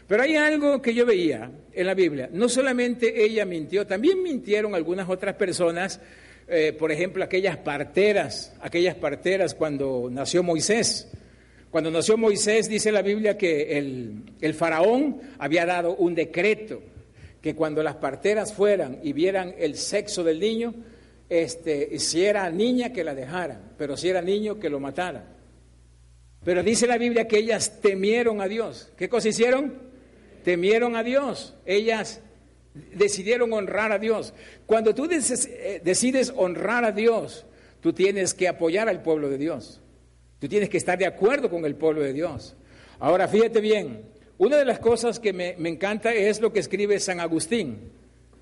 [0.05, 2.29] Pero hay algo que yo veía en la Biblia.
[2.33, 6.01] No solamente ella mintió, también mintieron algunas otras personas.
[6.49, 11.13] Eh, por ejemplo, aquellas parteras, aquellas parteras cuando nació Moisés.
[11.71, 16.81] Cuando nació Moisés dice la Biblia que el, el faraón había dado un decreto
[17.41, 20.73] que cuando las parteras fueran y vieran el sexo del niño,
[21.29, 25.25] este, si era niña que la dejara, pero si era niño que lo matara.
[26.43, 28.91] Pero dice la Biblia que ellas temieron a Dios.
[28.95, 29.73] ¿Qué cosa hicieron?
[30.43, 31.55] Temieron a Dios.
[31.65, 32.21] Ellas
[32.93, 34.33] decidieron honrar a Dios.
[34.65, 37.45] Cuando tú eh, decides honrar a Dios,
[37.81, 39.81] tú tienes que apoyar al pueblo de Dios.
[40.39, 42.55] Tú tienes que estar de acuerdo con el pueblo de Dios.
[42.99, 44.03] Ahora, fíjate bien,
[44.37, 47.91] una de las cosas que me, me encanta es lo que escribe San Agustín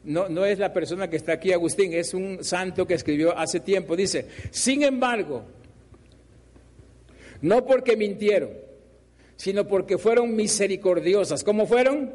[0.05, 3.59] no, no es la persona que está aquí, Agustín, es un santo que escribió hace
[3.59, 3.95] tiempo.
[3.95, 5.43] Dice, sin embargo,
[7.41, 8.51] no porque mintieron,
[9.35, 11.43] sino porque fueron misericordiosas.
[11.43, 12.13] ¿Cómo fueron?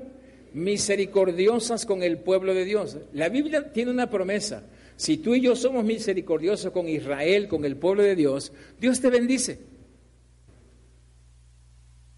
[0.53, 2.97] Misericordiosas con el pueblo de Dios.
[3.13, 4.63] La Biblia tiene una promesa.
[4.97, 9.11] Si tú y yo somos misericordiosos con Israel, con el pueblo de Dios, Dios te
[9.11, 9.59] bendice.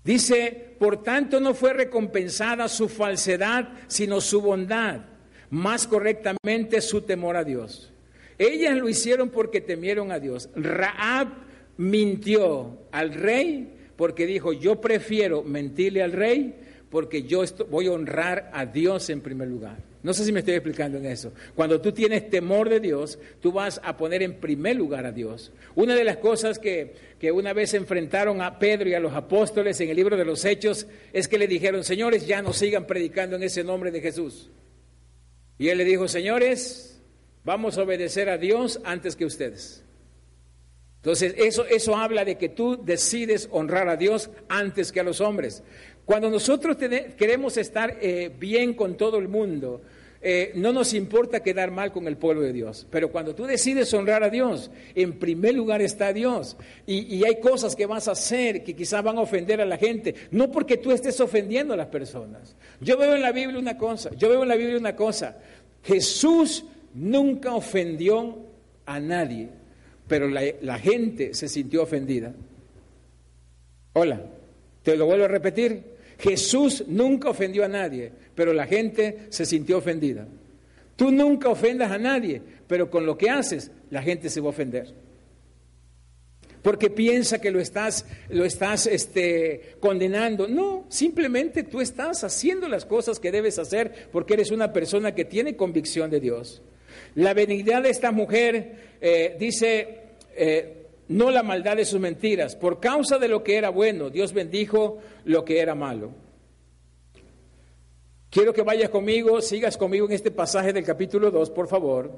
[0.05, 5.12] Dice, por tanto no fue recompensada su falsedad, sino su bondad
[5.53, 7.93] más correctamente su temor a Dios.
[8.39, 10.49] Ellas lo hicieron porque temieron a Dios.
[10.57, 11.29] Raab
[11.77, 16.55] mintió al rey porque dijo, yo prefiero mentirle al rey
[16.89, 19.77] porque yo voy a honrar a Dios en primer lugar.
[20.03, 21.33] No sé si me estoy explicando en eso.
[21.55, 25.53] Cuando tú tienes temor de Dios, tú vas a poner en primer lugar a Dios.
[25.75, 29.79] Una de las cosas que, que una vez enfrentaron a Pedro y a los apóstoles
[29.83, 33.37] en el libro de los Hechos es que le dijeron, señores, ya no sigan predicando
[33.37, 34.51] en ese nombre de Jesús.
[35.63, 37.01] Y él le dijo, señores,
[37.45, 39.85] vamos a obedecer a Dios antes que ustedes.
[40.97, 45.21] Entonces, eso, eso habla de que tú decides honrar a Dios antes que a los
[45.21, 45.63] hombres.
[46.05, 46.77] Cuando nosotros
[47.17, 49.83] queremos estar eh, bien con todo el mundo,
[50.23, 52.87] eh, no nos importa quedar mal con el pueblo de Dios.
[52.91, 56.57] Pero cuando tú decides honrar a Dios, en primer lugar está Dios.
[56.87, 59.77] Y, y hay cosas que vas a hacer que quizás van a ofender a la
[59.77, 62.57] gente, no porque tú estés ofendiendo a las personas.
[62.81, 65.39] Yo veo en la Biblia una cosa, yo veo en la Biblia una cosa.
[65.83, 68.39] Jesús nunca ofendió
[68.87, 69.49] a nadie,
[70.09, 72.35] pero la, gente se sintió ofendida.
[73.95, 74.23] Hola,
[74.83, 75.92] te lo vuelvo a repetir.
[76.23, 80.29] Jesús nunca ofendió a nadie, pero la gente se sintió ofendida.
[80.95, 84.51] Tú nunca ofendas a nadie, pero con lo que haces, la gente se va a
[84.51, 84.95] ofender
[86.63, 90.47] porque piensa que lo estás, lo estás este, condenando.
[90.47, 95.25] No, simplemente tú estás haciendo las cosas que debes hacer porque eres una persona que
[95.25, 96.63] tiene convicción de Dios.
[97.17, 100.03] La benignidad de esta mujer eh, dice,
[100.37, 100.82] eh,
[101.13, 104.99] no la maldad de sus mentiras, por causa de lo que era bueno, Dios bendijo
[105.25, 106.11] lo que era malo.
[108.31, 112.11] Quiero que vayas conmigo, sigas conmigo en este pasaje del capítulo 2, por favor.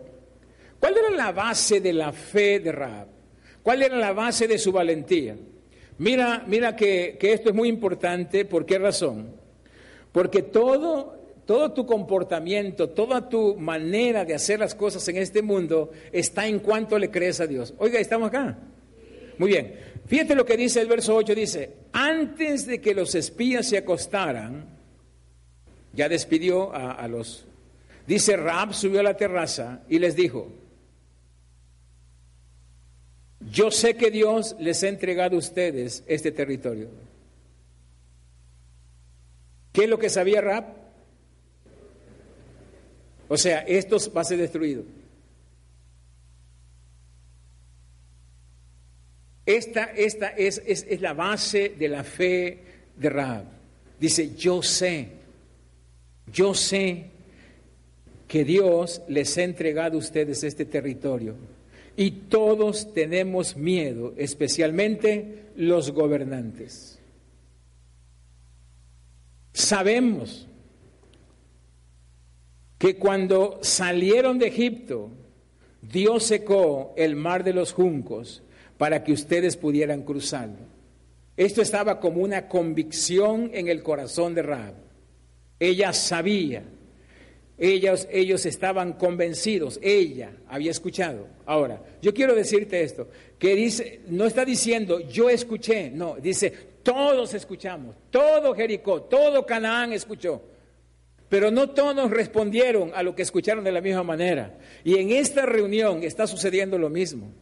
[0.78, 3.08] ¿Cuál era la base de la fe de Raab?
[3.64, 5.36] ¿Cuál era la base de su valentía?
[5.98, 8.44] Mira, mira que, esto es muy importante.
[8.44, 9.34] ¿Por qué razón?
[10.12, 15.90] Porque todo, todo tu comportamiento, toda tu manera de hacer las cosas en este mundo
[16.12, 17.74] está en cuanto le crees a Dios.
[17.78, 18.56] Oiga, ¿estamos acá?
[19.38, 19.78] Muy bien.
[20.06, 21.34] Fíjate lo que dice el verso 8.
[21.34, 24.66] Dice, antes de que los espías se acostaran,
[25.92, 27.46] ya despidió a, los...
[28.06, 30.52] Dice, Raab subió a la terraza y les dijo,
[33.50, 36.88] yo sé que Dios les ha entregado a ustedes este territorio.
[39.72, 40.64] ¿Qué es lo que sabía Rab?
[43.28, 44.84] O sea, esto va a ser destruido.
[49.46, 52.58] Esta, esta es, es, la base de la fe
[52.96, 53.44] de Rab.
[54.00, 55.08] Dice, yo sé,
[56.32, 57.10] yo sé
[58.26, 61.34] que Dios les ha entregado a ustedes este territorio.
[61.96, 66.98] Y todos tenemos miedo, especialmente los gobernantes.
[69.52, 70.48] Sabemos
[72.78, 75.10] que cuando salieron de Egipto,
[75.80, 78.42] Dios secó el mar de los juncos
[78.84, 80.58] para que ustedes pudieran cruzarlo.
[81.38, 84.74] Esto estaba como una convicción en el corazón de Rahab.
[85.58, 86.64] Ella sabía,
[87.56, 91.28] ellos, ellos estaban convencidos, ella había escuchado.
[91.46, 97.32] Ahora, yo quiero decirte esto, que dice, no está diciendo yo escuché, no, dice todos
[97.32, 100.42] escuchamos, todo Jericó, todo Canaán escuchó.
[101.30, 104.58] Pero no todos respondieron a lo que escucharon de la misma manera.
[104.84, 107.32] Y en esta reunión está sucediendo lo mismo.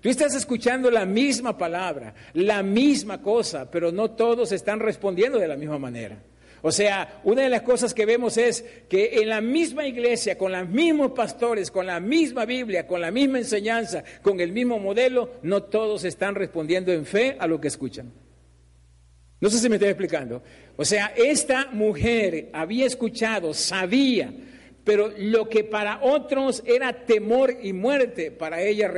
[0.00, 5.48] Tú estás escuchando la misma palabra, la misma cosa, pero no todos están respondiendo de
[5.48, 6.18] la misma manera.
[6.62, 10.52] O sea, una de las cosas que vemos es que en la misma iglesia, con
[10.52, 15.34] los mismos pastores, con la misma Biblia, con la misma enseñanza, con el mismo modelo,
[15.42, 18.12] no todos están respondiendo en fe a lo que escuchan.
[19.40, 20.42] No sé si me estoy explicando.
[20.76, 24.32] O sea, esta mujer había escuchado, sabía,
[24.86, 28.88] pero lo que para otros era temor y muerte, para ella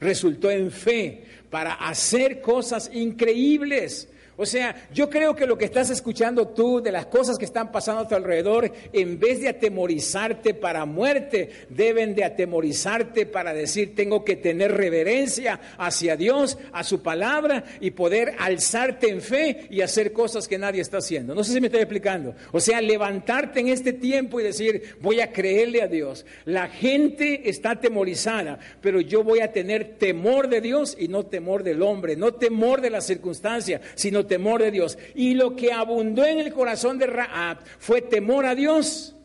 [0.00, 4.08] resultó en fe, para hacer cosas increíbles.
[4.40, 7.70] O sea, yo creo que lo que estás escuchando tú de las cosas que están
[7.70, 13.94] pasando a tu alrededor, en vez de atemorizarte para muerte, deben de atemorizarte para decir,
[13.94, 19.82] tengo que tener reverencia hacia Dios, a su palabra y poder alzarte en fe y
[19.82, 21.34] hacer cosas que nadie está haciendo.
[21.34, 22.34] No sé si me estoy explicando.
[22.50, 26.24] O sea, levantarte en este tiempo y decir, voy a creerle a Dios.
[26.46, 31.62] La gente está atemorizada, pero yo voy a tener temor de Dios y no temor
[31.62, 34.96] del hombre, no temor de la circunstancia, sino temor de Dios.
[35.16, 39.16] Y lo que abundó en el corazón de Raab fue temor a Dios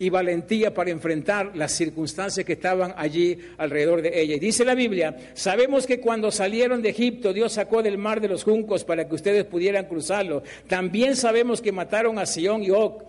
[0.00, 4.34] y valentía para enfrentar las circunstancias que estaban allí alrededor de ella.
[4.34, 8.26] Y dice la Biblia, sabemos que cuando salieron de Egipto, Dios sacó del mar de
[8.26, 10.42] los juncos para que ustedes pudieran cruzarlo.
[10.66, 13.04] También sabemos que mataron a Sion y Og,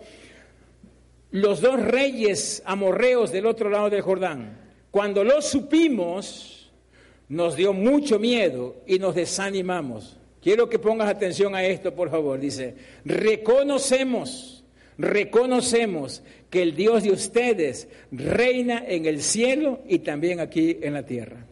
[1.32, 4.56] los dos reyes amorreos del otro lado del Jordán.
[4.92, 6.70] Cuando lo supimos,
[7.28, 10.16] nos dio mucho miedo y nos desanimamos.
[10.44, 12.38] Quiero que pongas atención a esto, por favor.
[12.38, 12.74] Dice,
[13.06, 14.62] reconocemos,
[14.98, 21.06] reconocemos que el Dios de ustedes reina en el cielo y también aquí en la
[21.06, 21.46] tierra.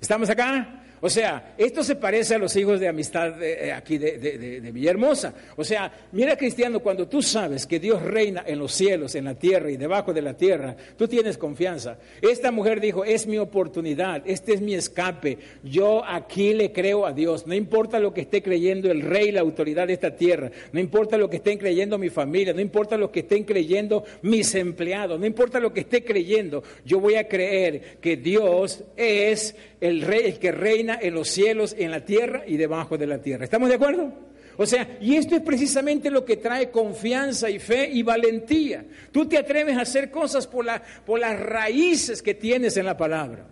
[0.00, 0.81] ¿Estamos acá?
[1.04, 5.34] O sea, esto se parece a los hijos de amistad de, aquí de, de, Villahermosa.
[5.56, 9.34] O sea, mira cristiano, cuando tú sabes que Dios reina en los cielos, en la
[9.34, 11.98] tierra y debajo de la tierra, tú tienes confianza.
[12.20, 15.38] Esta mujer dijo, es mi oportunidad, este es mi escape.
[15.64, 17.48] Yo aquí le creo a Dios.
[17.48, 20.52] No importa lo que esté creyendo el rey, la autoridad de esta tierra.
[20.70, 22.54] No importa lo que estén creyendo mi familia.
[22.54, 25.18] No importa lo que estén creyendo mis empleados.
[25.18, 26.62] No importa lo que esté creyendo.
[26.84, 31.74] Yo voy a creer que Dios es el rey, el que reina en los cielos,
[31.76, 33.44] en la tierra y debajo de la tierra.
[33.44, 34.12] ¿Estamos de acuerdo?
[34.56, 38.84] O sea, y esto es precisamente lo que trae confianza y fe y valentía.
[39.10, 42.96] Tú te atreves a hacer cosas por, la, por las raíces que tienes en la
[42.96, 43.44] palabra.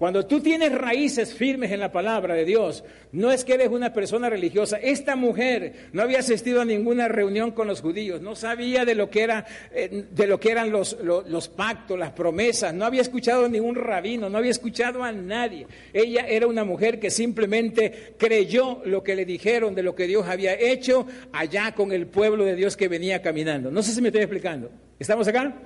[0.00, 3.92] Cuando tú tienes raíces firmes en la palabra de Dios, no es que eres una
[3.92, 4.78] persona religiosa.
[4.78, 9.10] Esta mujer no había asistido a ninguna reunión con los judíos, no sabía de lo
[9.10, 13.44] que, era, eh, de lo que eran los, los, pactos, las promesas, no había escuchado
[13.44, 15.66] a ningún rabino, no había escuchado a nadie.
[15.92, 20.26] Ella era una mujer que simplemente creyó lo que le dijeron de lo que Dios
[20.26, 23.70] había hecho allá con el pueblo de Dios que venía caminando.
[23.70, 24.70] No sé si me estoy explicando.
[24.98, 25.56] ¿Estamos acá?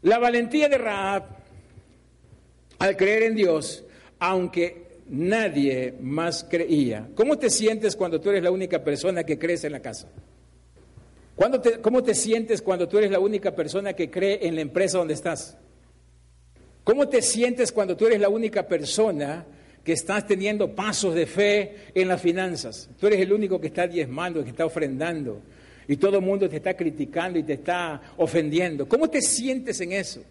[0.00, 1.45] La valentía de Raab
[2.78, 3.84] al creer en Dios,
[4.18, 7.08] aunque nadie más creía.
[7.14, 10.08] ¿Cómo te sientes cuando tú eres la única persona que crees en la casa?
[11.82, 15.14] ¿Cómo te sientes cuando tú eres la única persona que cree en la empresa donde
[15.14, 15.58] estás?
[16.82, 19.44] ¿Cómo te sientes cuando tú eres la única persona
[19.84, 22.88] que estás teniendo pasos de fe en las finanzas?
[22.98, 25.42] Tú eres el único que está diezmando, que está ofrendando,
[25.88, 28.88] y todo el mundo te está criticando y te está ofendiendo.
[28.88, 30.22] ¿Cómo te sientes en eso?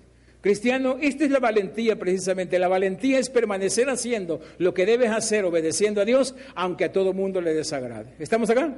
[0.45, 2.59] Cristiano, esta es la valentía precisamente.
[2.59, 7.13] La valentía es permanecer haciendo lo que debes hacer, obedeciendo a Dios, aunque a todo
[7.13, 8.13] mundo le desagrade.
[8.19, 8.77] ¿Estamos acá?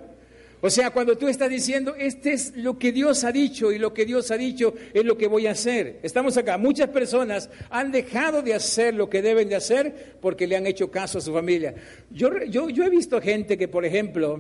[0.62, 3.94] O sea, cuando tú estás diciendo, este es lo que Dios ha dicho y lo
[3.94, 6.00] que Dios ha dicho es lo que voy a hacer.
[6.04, 6.58] Estamos acá.
[6.58, 10.90] Muchas personas han dejado de hacer lo que deben de hacer porque le han hecho
[10.90, 11.76] caso a su familia.
[12.10, 14.40] Yo, yo, yo he visto gente que, por ejemplo,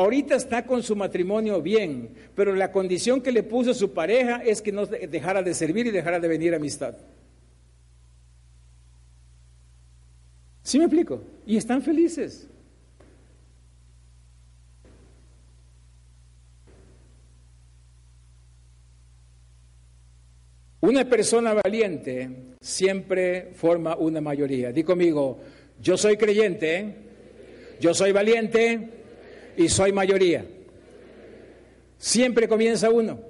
[0.00, 4.62] Ahorita está con su matrimonio bien, pero la condición que le puso su pareja es
[4.62, 6.96] que no dejara de servir y dejara de venir amistad.
[10.62, 11.22] ¿Sí me explico?
[11.44, 12.48] Y están felices.
[20.80, 24.72] Una persona valiente siempre forma una mayoría.
[24.72, 25.40] Di conmigo,
[25.78, 26.96] yo soy creyente,
[27.80, 28.99] yo soy valiente
[29.60, 30.46] y soy mayoría.
[31.98, 33.20] Siempre comienza uno.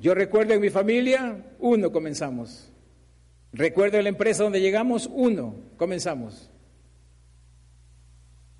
[0.00, 2.72] Yo recuerdo en mi familia, uno comenzamos.
[3.52, 6.50] Recuerdo en la empresa donde llegamos, uno comenzamos.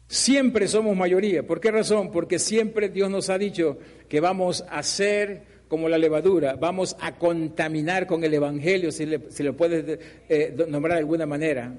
[0.07, 1.45] Siempre somos mayoría.
[1.45, 2.13] ¿Por qué razón?
[2.13, 3.79] Porque siempre Dios nos ha dicho
[4.09, 9.21] que vamos a ser como la levadura, vamos a contaminar con el Evangelio, si, le,
[9.41, 11.77] lo puedes eh, nombrar de alguna manera.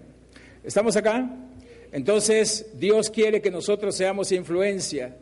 [0.61, 1.46] ¿Estamos acá?
[1.91, 5.17] Entonces, Dios quiere que nosotros seamos influencia.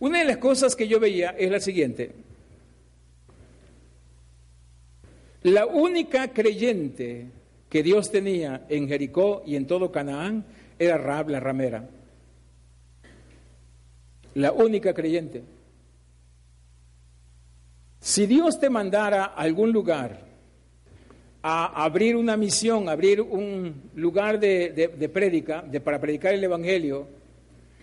[0.00, 2.12] Una de las cosas que yo veía es la siguiente.
[5.42, 7.26] La única creyente
[7.68, 10.44] que Dios tenía en Jericó y en todo Canaán
[10.78, 11.88] era Rab la ramera.
[14.34, 15.42] La única creyente.
[18.00, 20.27] Si Dios te mandara a algún lugar
[21.42, 27.06] a abrir una misión, abrir un lugar de, de, prédica, de, para predicar el Evangelio,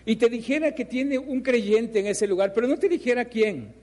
[0.04, 3.74] y te dijera que tiene un creyente en ese lugar, pero no te dijera quién,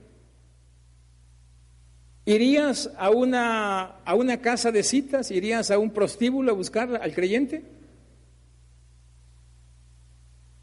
[2.24, 5.30] ¿irías a una, a una casa de citas?
[5.30, 7.62] ¿Irías a un prostíbulo a buscar al creyente?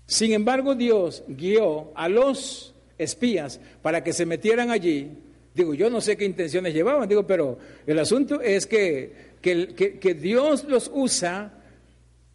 [0.07, 5.12] Sin embargo, Dios guió a los espías para que se metieran allí
[5.54, 10.64] Digo, yo no sé qué intenciones llevaban, digo, pero el asunto es que, que, Dios
[10.64, 11.54] los usa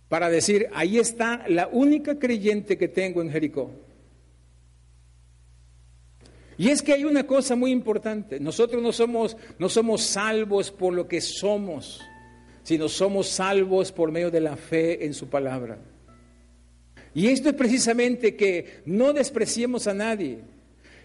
[0.08, 3.70] para decir, ahí está la única creyente que tengo en Jericó.
[6.58, 10.92] Y es que hay una cosa muy importante, nosotros no somos, no somos salvos por
[10.92, 12.02] lo que somos,
[12.62, 15.78] sino somos salvos por medio de la fe en su palabra.
[17.14, 20.40] Y esto es precisamente que no despreciemos a nadie.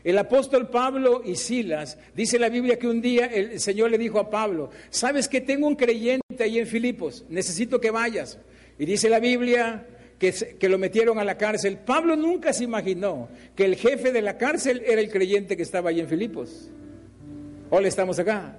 [0.03, 4.19] El apóstol Pablo y Silas, dice la Biblia que un día el Señor le dijo
[4.19, 8.39] a Pablo, sabes que tengo un creyente ahí en Filipos, necesito que vayas.
[8.79, 9.85] Y dice la Biblia
[10.17, 11.77] que, que, lo metieron a la cárcel.
[11.85, 15.91] Pablo nunca se imaginó que el jefe de la cárcel era el creyente que estaba
[15.91, 16.71] ahí en Filipos.
[17.69, 18.57] Hola, estamos acá.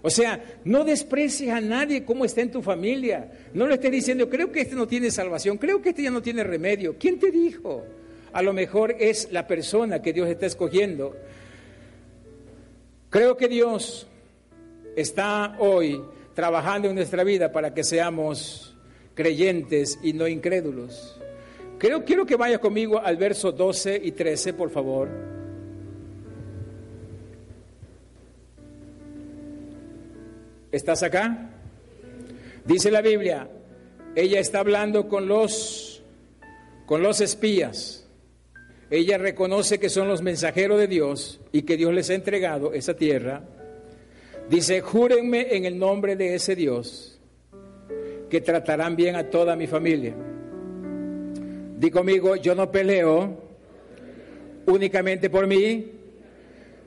[0.00, 3.32] O sea, no desprecies a nadie como está en tu familia.
[3.54, 6.22] No le estés diciendo, creo que este no tiene salvación, creo que este ya no
[6.22, 6.96] tiene remedio.
[6.98, 7.84] ¿Quién te dijo?
[8.34, 11.16] A lo mejor es la persona que Dios está escogiendo.
[13.08, 14.08] Creo que Dios
[14.96, 16.02] está hoy
[16.34, 18.76] trabajando en nuestra vida para que seamos
[19.14, 21.16] creyentes y no incrédulos.
[21.78, 25.08] Creo, quiero que vaya conmigo al verso 12 y 13, por favor.
[30.72, 31.50] ¿Estás acá?
[32.64, 33.48] Dice la Biblia,
[34.16, 36.02] ella está hablando con los
[36.84, 38.03] con los espías.
[38.94, 42.94] Ella reconoce que son los mensajeros de Dios y que Dios les ha entregado esa
[42.94, 43.42] tierra.
[44.48, 47.18] Dice, júrenme en el nombre de ese Dios
[48.30, 50.14] que tratarán bien a toda mi familia.
[51.76, 53.36] Di conmigo, yo no peleo
[54.66, 55.90] únicamente por mí,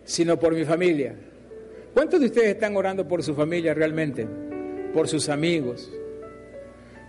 [0.06, 1.14] sino por mi familia.
[1.94, 4.26] ¿Cuántos de ustedes están orando por su familia realmente?
[4.94, 5.92] Por sus amigos.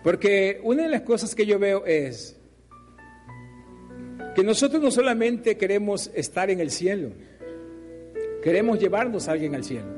[0.02, 2.37] Porque una de las cosas que yo veo es
[4.38, 7.10] que nosotros no solamente queremos estar en el cielo,
[8.40, 9.88] queremos llevarnos a alguien al cielo.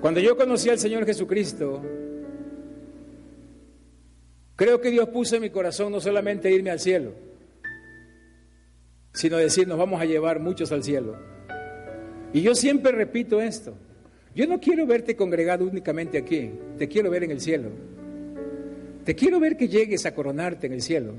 [0.00, 1.82] Cuando yo conocí al Señor Jesucristo,
[4.56, 7.12] creo que Dios puso en mi corazón no solamente irme al cielo,
[9.12, 11.16] sino decir, nos vamos a llevar muchos al cielo.
[12.32, 13.74] Y yo siempre repito esto,
[14.34, 17.97] yo no quiero verte congregado únicamente aquí, te quiero ver en el cielo.
[19.08, 21.14] Te quiero ver que llegues a coronarte en el cielo.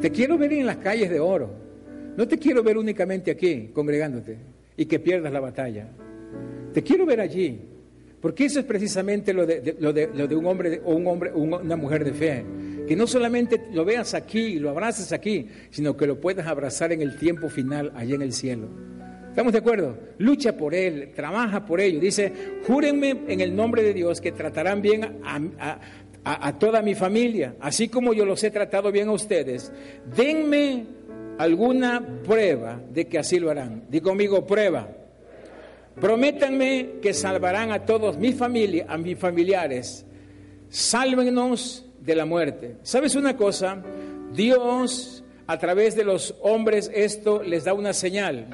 [0.00, 1.48] Te quiero ver en las calles de oro.
[2.16, 4.36] No te quiero ver únicamente aquí, congregándote,
[4.76, 5.86] y que pierdas la batalla.
[6.74, 7.60] Te quiero ver allí,
[8.20, 12.04] porque eso es precisamente lo de, lo de, un hombre o un hombre, una mujer
[12.04, 12.44] de fe.
[12.88, 17.00] Que no solamente lo veas aquí, lo abraces aquí, sino que lo puedas abrazar en
[17.00, 18.66] el tiempo final, allá en el cielo.
[19.32, 19.96] ¿Estamos de acuerdo?
[20.18, 21.98] Lucha por él, trabaja por ello.
[21.98, 22.30] Dice,
[22.66, 25.80] júrenme en el nombre de Dios que tratarán bien a, a,
[26.58, 29.72] toda mi familia, así como yo los he tratado bien a ustedes,
[30.14, 30.86] denme
[31.38, 33.84] alguna prueba de que así lo harán.
[33.88, 34.88] Digo conmigo, prueba.
[36.00, 40.06] Prométanme que salvarán a todos mi familia, a mis familiares.
[40.68, 42.76] Sálvenos de la muerte.
[42.82, 43.82] ¿Sabes una cosa?
[44.32, 48.46] Dios a través de los hombres esto les da una señal.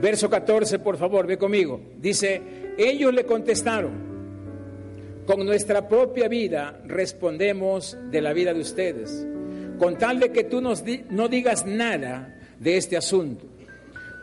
[0.00, 1.80] Verso 14, por favor, ve conmigo.
[1.98, 2.42] Dice,
[2.76, 4.05] ellos le contestaron,
[5.26, 9.26] con nuestra propia vida respondemos de la vida de ustedes,
[9.78, 13.44] con tal de que tú nos no digas nada de este asunto.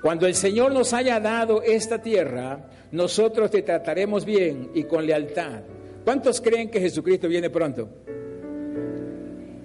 [0.01, 5.62] Cuando el Señor nos haya dado esta tierra, nosotros te trataremos bien y con lealtad.
[6.04, 7.89] ¿Cuántos creen que Jesucristo viene pronto?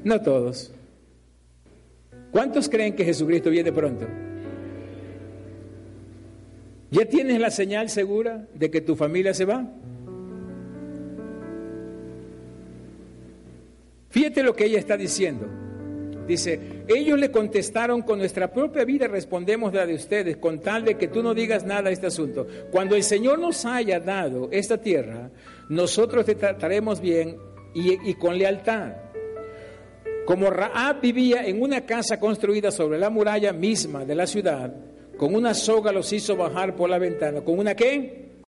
[0.04, 0.72] No todos.
[2.30, 4.06] ¿Cuántos creen que Jesucristo viene pronto?
[6.90, 9.66] ¿Ya tienes la señal segura de que tu familia se va?
[14.10, 15.46] Fíjate lo que ella está diciendo.
[16.26, 20.84] Dice, ellos le contestaron, con nuestra propia vida respondemos de la de ustedes, con tal
[20.84, 22.46] de que tú no digas nada a este asunto.
[22.70, 25.30] Cuando el Señor nos haya dado esta tierra,
[25.70, 27.38] nosotros te trataremos bien
[27.74, 28.92] y, y con lealtad.
[30.26, 34.74] Como Raab vivía en una casa construida sobre la muralla misma de la ciudad,
[35.16, 37.40] con una soga los hizo bajar por la ventana.
[37.40, 38.42] ¿Con una qué?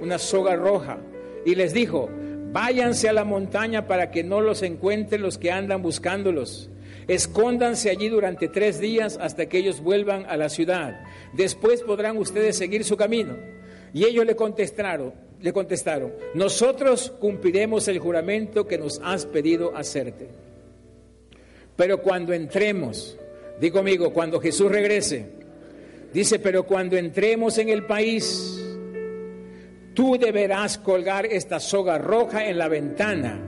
[0.00, 0.98] Una soga roja.
[1.44, 2.08] Y les dijo,
[2.56, 6.70] váyanse a la montaña para que no los encuentren los que andan buscándolos.
[7.06, 10.98] Escóndanse allí durante tres días hasta que ellos vuelvan a la ciudad.
[11.34, 13.36] Después podrán ustedes seguir su camino.
[13.92, 20.28] Y ellos le contestaron, le contestaron, nosotros cumpliremos el juramento que nos has pedido hacerte.
[21.76, 23.18] Pero cuando entremos,
[23.60, 25.26] digo amigo, cuando Jesús regrese,
[26.10, 28.65] dice, pero cuando entremos en el país,
[29.96, 33.40] tú deberás colgar esta soga roja en la ventana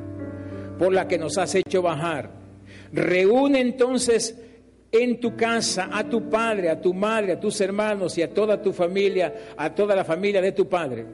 [0.78, 2.30] por la que nos has hecho bajar.
[2.92, 4.36] Reúne entonces
[4.90, 8.62] en tu casa a tu padre, a tu madre, a tus hermanos y a toda
[8.62, 11.06] tu familia, a toda la familia de tu padre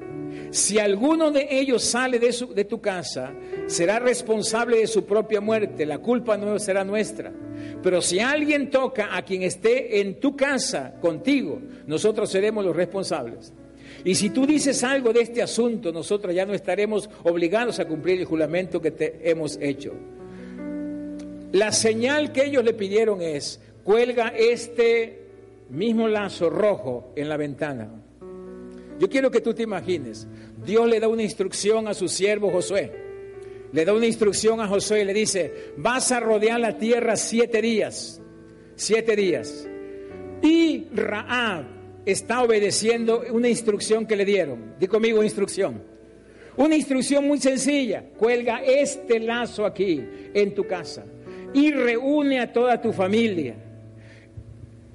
[0.51, 3.33] si alguno de ellos sale de, de tu casa,
[3.67, 7.33] será responsable de su propia muerte, la culpa no será nuestra.
[7.83, 13.53] Pero si alguien toca a quien esté en tu casa contigo, nosotros seremos los responsables.
[14.05, 18.21] Y si tú dices algo de este asunto, nosotros ya no estaremos obligados a cumplir
[18.21, 19.95] el juramento que te hemos hecho.
[21.53, 25.23] La señal que ellos le pidieron es, cuelga este
[25.71, 27.89] mismo lazo rojo en la ventana.
[28.99, 30.27] Yo quiero que tú te imagines,
[30.65, 32.93] Dios le da una instrucción a su siervo Josué.
[33.73, 37.63] Le da una instrucción a Josué y le dice, vas a rodear la tierra siete
[37.63, 38.21] días,
[38.77, 39.67] siete días.
[40.43, 41.74] Y Raab
[42.07, 44.75] está obedeciendo una instrucción que le dieron.
[44.79, 45.83] Di conmigo instrucción.
[46.57, 48.05] Una instrucción muy sencilla.
[48.17, 51.05] Cuelga este lazo aquí en tu casa
[51.53, 53.55] y reúne a toda tu familia.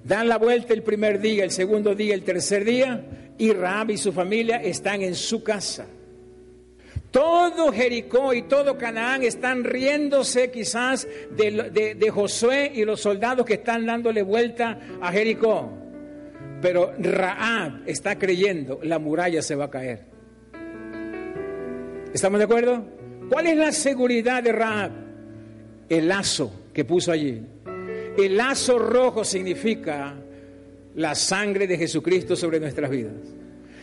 [0.03, 3.03] Dan la vuelta el primer día, el segundo día, el tercer día
[3.37, 5.87] y Raab y su familia están en su casa.
[7.11, 13.85] Todo Jericó y todo Canaán están riéndose quizás de, Josué y los soldados que están
[13.85, 15.71] dándole vuelta a Jericó.
[16.61, 20.05] Pero Raab está creyendo, la muralla se va a caer.
[22.13, 22.83] ¿Estamos de acuerdo?
[23.29, 24.91] ¿Cuál es la seguridad de Raab?
[25.87, 27.41] El lazo que puso allí.
[28.17, 30.15] El lazo rojo significa
[30.95, 33.38] la sangre de Jesucristo sobre nuestras vidas.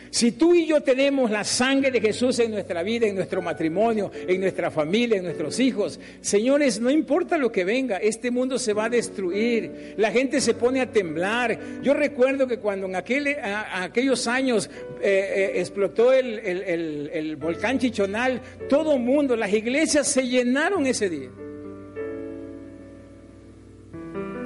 [0.09, 4.11] Si tú y yo tenemos la sangre de Jesús en nuestra vida, en nuestro matrimonio,
[4.27, 8.73] en nuestra familia, en nuestros hijos, señores, no importa lo que venga, este mundo se
[8.73, 11.59] va a destruir, la gente se pone a temblar.
[11.81, 14.69] Yo recuerdo que cuando en aquellos años
[15.01, 21.09] eh, eh, explotó el, el volcán Chichonal, todo el mundo, las iglesias se llenaron ese
[21.09, 21.29] día.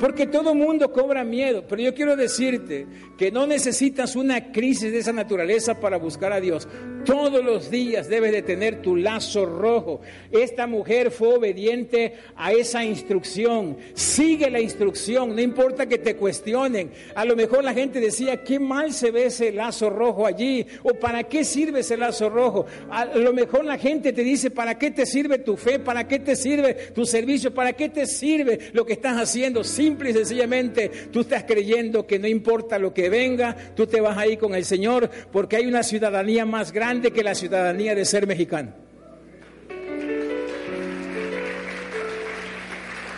[0.02, 2.88] Porque todo mundo cobra miedo, pero yo quiero decirte
[3.20, 6.68] que no necesitas una crisis de esa naturaleza para buscar a Dios.
[7.06, 10.02] Todos los días debes de tener tu lazo rojo.
[10.32, 13.78] Esta mujer fue obediente a esa instrucción.
[13.93, 16.89] Sigue la instrucción, no importa que te cuestionen.
[17.14, 20.95] A lo mejor la gente decía, qué mal se ve ese lazo rojo allí, o
[20.95, 22.66] para qué sirve ese lazo rojo.
[22.89, 25.78] A lo mejor la gente te dice, ¿para qué te sirve tu fe?
[25.78, 27.54] ¿Para qué te sirve tu servicio?
[27.54, 29.64] ¿Para qué te sirve lo que estás haciendo?
[29.92, 34.18] Simple y sencillamente tú estás creyendo que no importa lo que venga, tú te vas
[34.18, 38.26] ahí con el Señor porque hay una ciudadanía más grande que la ciudadanía de ser
[38.26, 38.74] mexicano.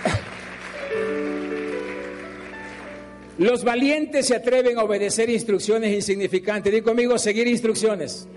[3.37, 6.73] Los valientes se atreven a obedecer instrucciones insignificantes.
[6.73, 8.27] Digo conmigo, seguir instrucciones.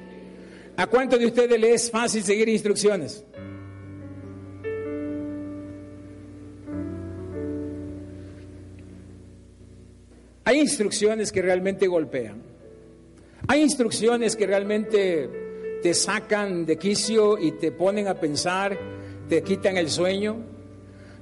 [0.77, 3.25] ¿A cuántos de ustedes les es fácil seguir instrucciones?
[10.47, 12.43] Hay instrucciones que realmente golpean.
[13.49, 15.29] Hay instrucciones que realmente
[15.83, 18.79] te sacan de quicio y te ponen a pensar
[19.29, 20.37] te quitan el sueño.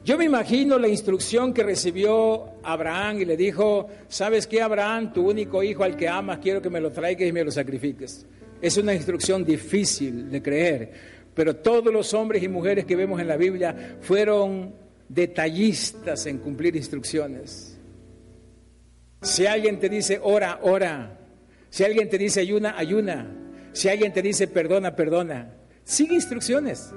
[0.04, 5.12] Yo me imagino la instrucción que recibió Abraham y le dijo, ¿sabes qué, Abraham?
[5.14, 8.26] Tu único hijo al que amas, quiero que me lo traigas y me lo sacrifiques.
[8.60, 10.92] Es una instrucción difícil de creer,
[11.34, 14.74] pero todos los hombres y mujeres que vemos en la Biblia fueron
[15.08, 17.73] detallistas en cumplir instrucciones.
[19.24, 21.18] Si alguien te dice ora, ora.
[21.70, 23.26] Si alguien te dice ayuna, ayuna.
[23.72, 25.50] Si alguien te dice perdona, perdona.
[25.82, 26.92] Sigue instrucciones.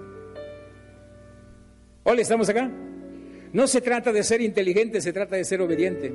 [2.04, 2.70] Hola, ¿estamos acá?
[3.54, 6.14] No se trata de ser inteligente, se trata de ser obediente.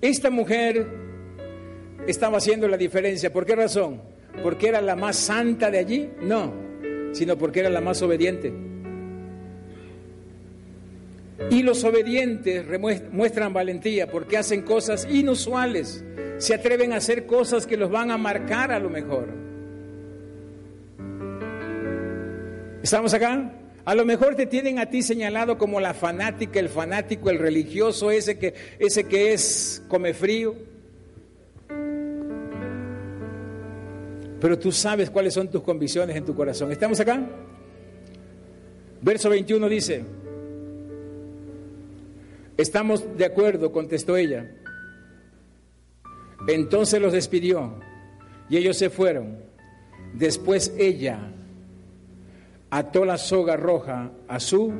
[0.00, 0.86] Esta mujer
[2.06, 3.32] estaba haciendo la diferencia.
[3.32, 4.00] ¿Por qué razón?
[4.44, 6.08] ¿Porque era la más santa de allí?
[6.22, 6.54] No,
[7.12, 8.52] sino porque era la más obediente.
[11.50, 12.66] Y los obedientes
[13.12, 16.04] muestran valentía porque hacen cosas inusuales,
[16.38, 19.28] se atreven a hacer cosas que los van a marcar a lo mejor.
[22.82, 23.52] ¿Estamos acá?
[23.84, 28.10] A lo mejor te tienen a ti señalado como la fanática, el fanático, el religioso,
[28.10, 30.54] ese que, ese que es come frío.
[34.40, 36.70] Pero tú sabes cuáles son tus convicciones en tu corazón.
[36.70, 37.20] ¿Estamos acá?
[39.00, 40.04] Verso 21 dice,
[42.58, 44.50] Estamos de acuerdo, contestó ella.
[46.48, 47.78] Entonces los despidió
[48.50, 49.38] y ellos se fueron.
[50.12, 51.20] Después ella
[52.68, 54.72] ató la soga roja a su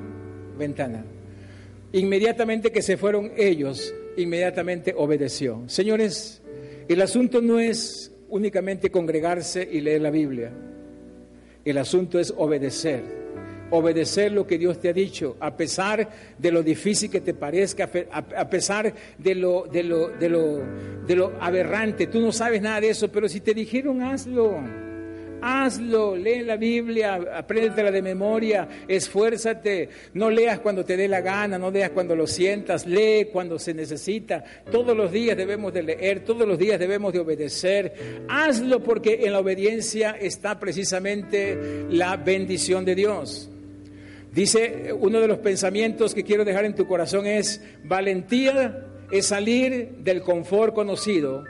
[0.58, 1.04] ventana.
[1.92, 5.62] Inmediatamente que se fueron ellos, inmediatamente obedeció.
[5.68, 6.42] Señores,
[6.88, 10.50] el asunto no es únicamente congregarse y leer la Biblia.
[11.64, 13.02] El asunto es obedecer
[13.70, 16.08] obedecer lo que Dios te ha dicho, a pesar
[16.38, 22.06] de lo difícil que te parezca, a pesar de lo, de lo, de lo, aberrante.
[22.06, 24.62] Tú no sabes nada de eso, pero si te dijeron hazlo.
[25.40, 31.56] Hazlo, lee la Biblia, apréndetela de memoria, esfuérzate, no leas cuando te dé la gana,
[31.56, 34.42] no leas cuando lo sientas, lee cuando se necesita.
[34.68, 38.24] Todos los días debemos de leer, todos los días debemos de obedecer.
[38.28, 43.48] Hazlo porque en la obediencia está precisamente la bendición de Dios.
[44.38, 49.96] Dice, uno de los pensamientos que quiero dejar en tu corazón es, valentía es salir
[50.04, 51.42] del confort conocido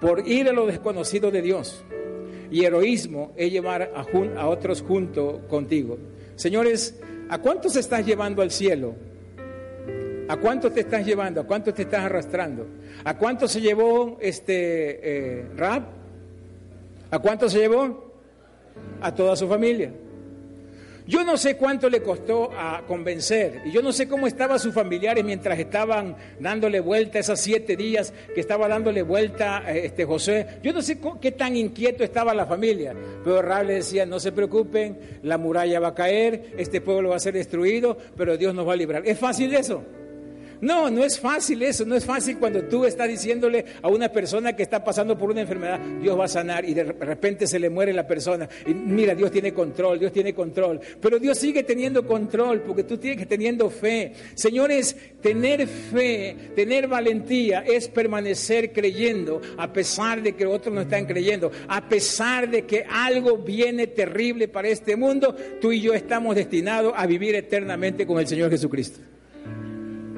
[0.00, 1.84] por ir a lo desconocido de Dios.
[2.52, 5.98] Y heroísmo es llevar a, otros junto contigo.
[6.36, 8.94] Señores, ¿a cuántos estás llevando al cielo?
[10.28, 11.40] ¿A cuántos te estás llevando?
[11.40, 12.64] ¿A cuántos te estás arrastrando?
[13.02, 15.82] ¿A cuántos se llevó este eh, Rab?
[17.10, 18.14] ¿A cuántos se llevó?
[19.00, 19.90] A toda su familia.
[21.06, 24.74] Yo no sé cuánto le costó a convencer y yo no sé cómo estaban sus
[24.74, 30.58] familiares mientras estaban dándole vuelta esos siete días que estaba dándole vuelta eh, este José.
[30.64, 32.92] Yo no sé qué tan inquieto estaba la familia,
[33.22, 37.16] pero Rab le decía, no se preocupen, la muralla va a caer, este pueblo va
[37.16, 39.06] a ser destruido, pero Dios nos va a librar.
[39.06, 39.84] ¿Es fácil eso?
[40.60, 44.54] No, no es fácil eso, no es fácil cuando tú estás diciéndole a una persona
[44.54, 47.70] que está pasando por una enfermedad, Dios va a sanar y de repente se le
[47.70, 48.48] muere la persona.
[48.66, 50.80] Y mira, Dios tiene control, Dios tiene control.
[51.00, 54.12] Pero Dios sigue teniendo control porque tú tienes que teniendo fe.
[54.34, 61.06] Señores, tener fe, tener valentía es permanecer creyendo a pesar de que otros no están
[61.06, 66.36] creyendo, a pesar de que algo viene terrible para este mundo, tú y yo estamos
[66.36, 69.15] destinados a vivir eternamente con el Señor Jesucristo.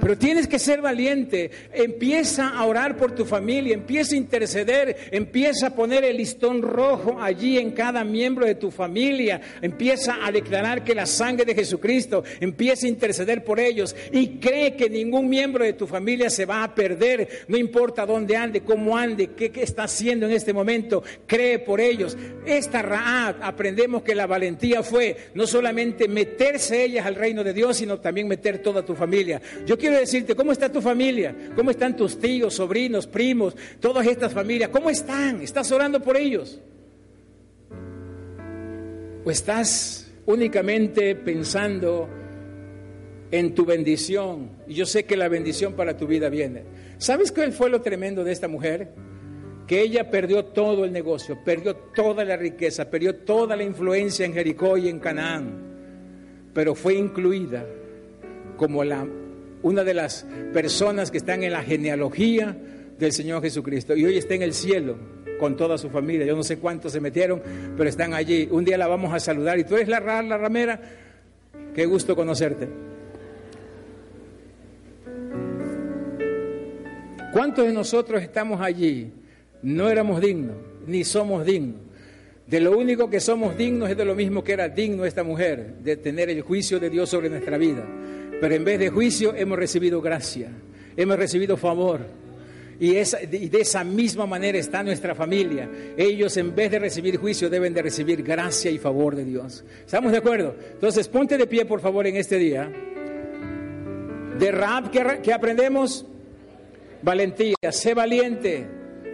[0.09, 1.51] Pero tienes que ser valiente.
[1.71, 7.21] Empieza a orar por tu familia, empieza a interceder, empieza a poner el listón rojo
[7.21, 12.25] allí en cada miembro de tu familia, empieza a declarar que la sangre de Jesucristo,
[12.41, 16.65] empieza a interceder por ellos y cree que ningún miembro de tu familia se va
[16.65, 21.59] a perder, no importa dónde ande, cómo ande, qué, está haciendo en este momento, cree
[21.59, 22.17] por ellos.
[22.47, 27.77] Esta Raab aprendemos que la valentía fue no solamente meterse ellas al reino de Dios,
[27.77, 29.43] sino también meter toda tu familia.
[29.67, 31.35] Yo quiero decirte, ¿cómo está tu familia?
[31.55, 34.71] ¿Cómo están tus tíos, sobrinos, primos, todas estas familias?
[34.71, 35.43] ¿Cómo están?
[35.43, 36.61] ¿Estás orando por ellos?
[39.25, 42.09] ¿O estás únicamente pensando
[43.31, 44.51] en tu bendición?
[44.67, 46.65] Y yo sé que la bendición para tu vida viene.
[46.99, 48.89] ¿Sabes cuál fue lo tremendo de esta mujer?
[49.67, 54.33] Que ella perdió todo el negocio, perdió toda la riqueza, perdió toda la influencia en
[54.33, 57.67] Jericó y en Canaán, pero fue incluida
[58.57, 59.07] como la
[59.63, 62.57] una de las personas que están en la genealogía
[62.99, 64.97] del Señor Jesucristo y hoy está en el cielo
[65.39, 66.27] con toda su familia.
[66.27, 67.41] Yo no sé cuántos se metieron,
[67.77, 68.49] pero están allí.
[68.51, 70.81] Un día la vamos a saludar y tú eres la, la ramera.
[71.75, 72.69] Qué gusto conocerte.
[77.33, 79.13] ¿Cuántos de nosotros estamos allí?
[79.63, 80.57] No éramos dignos,
[80.87, 81.89] ni somos dignos.
[82.47, 85.75] De lo único que somos dignos es de lo mismo que era digno esta mujer,
[85.83, 87.85] de tener el juicio de Dios sobre nuestra vida.
[88.41, 90.51] Pero en vez de juicio hemos recibido gracia,
[90.97, 92.01] hemos recibido favor.
[92.81, 95.69] Y, de esa misma manera está nuestra familia.
[95.97, 99.65] Ellos en vez de recibir juicio deben de recibir gracia y favor de Dios.
[99.85, 100.55] ¿Estamos de acuerdo?
[100.75, 102.71] Entonces ponte de pie por favor en este día.
[104.39, 106.07] De rap que aprendemos
[107.03, 108.67] valentía, sé valiente.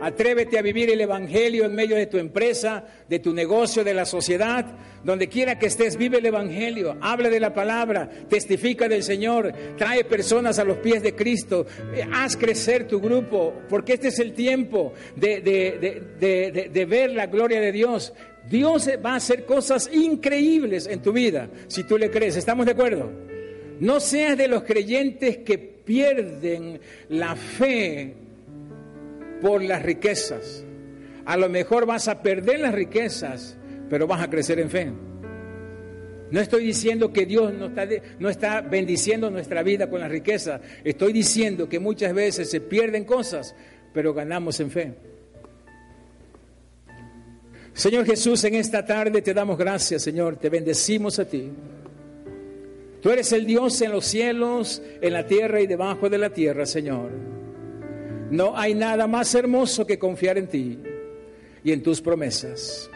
[0.05, 4.05] Atrévete a vivir el Evangelio en medio de tu empresa, de tu negocio, de la
[4.05, 4.67] sociedad.
[5.03, 6.99] Donde quiera que estés, vive el Evangelio.
[7.01, 11.65] Habla de la palabra, testifica del Señor, trae personas a los pies de Cristo.
[11.95, 17.63] Eh, haz crecer tu grupo, porque este es el tiempo de, de ver la gloria
[17.63, 18.13] de Dios.
[18.47, 22.37] Dios va a hacer cosas increíbles en tu vida, si tú le crees.
[22.37, 23.11] ¿Estamos de acuerdo?
[23.81, 26.79] No seas de los creyentes que pierden
[27.09, 28.24] la fe
[29.41, 30.65] por las riquezas.
[31.25, 33.57] A lo mejor vas a perder las riquezas,
[33.89, 34.93] pero vas a crecer en fe.
[36.31, 37.87] No estoy diciendo que Dios no está,
[38.19, 40.61] no está bendiciendo nuestra vida con la riqueza.
[40.83, 43.55] Estoy diciendo que muchas veces se pierden cosas,
[43.93, 44.95] pero ganamos en fe.
[47.73, 50.37] Señor Jesús, en esta tarde te damos gracias, Señor.
[50.37, 51.51] Te bendecimos a ti.
[53.03, 56.67] Tú eres el Dios en los cielos, en la tierra y debajo de la tierra,
[56.67, 57.11] Señor.
[58.31, 60.79] No hay nada más hermoso que confiar en ti
[61.63, 62.91] y en tus promesas.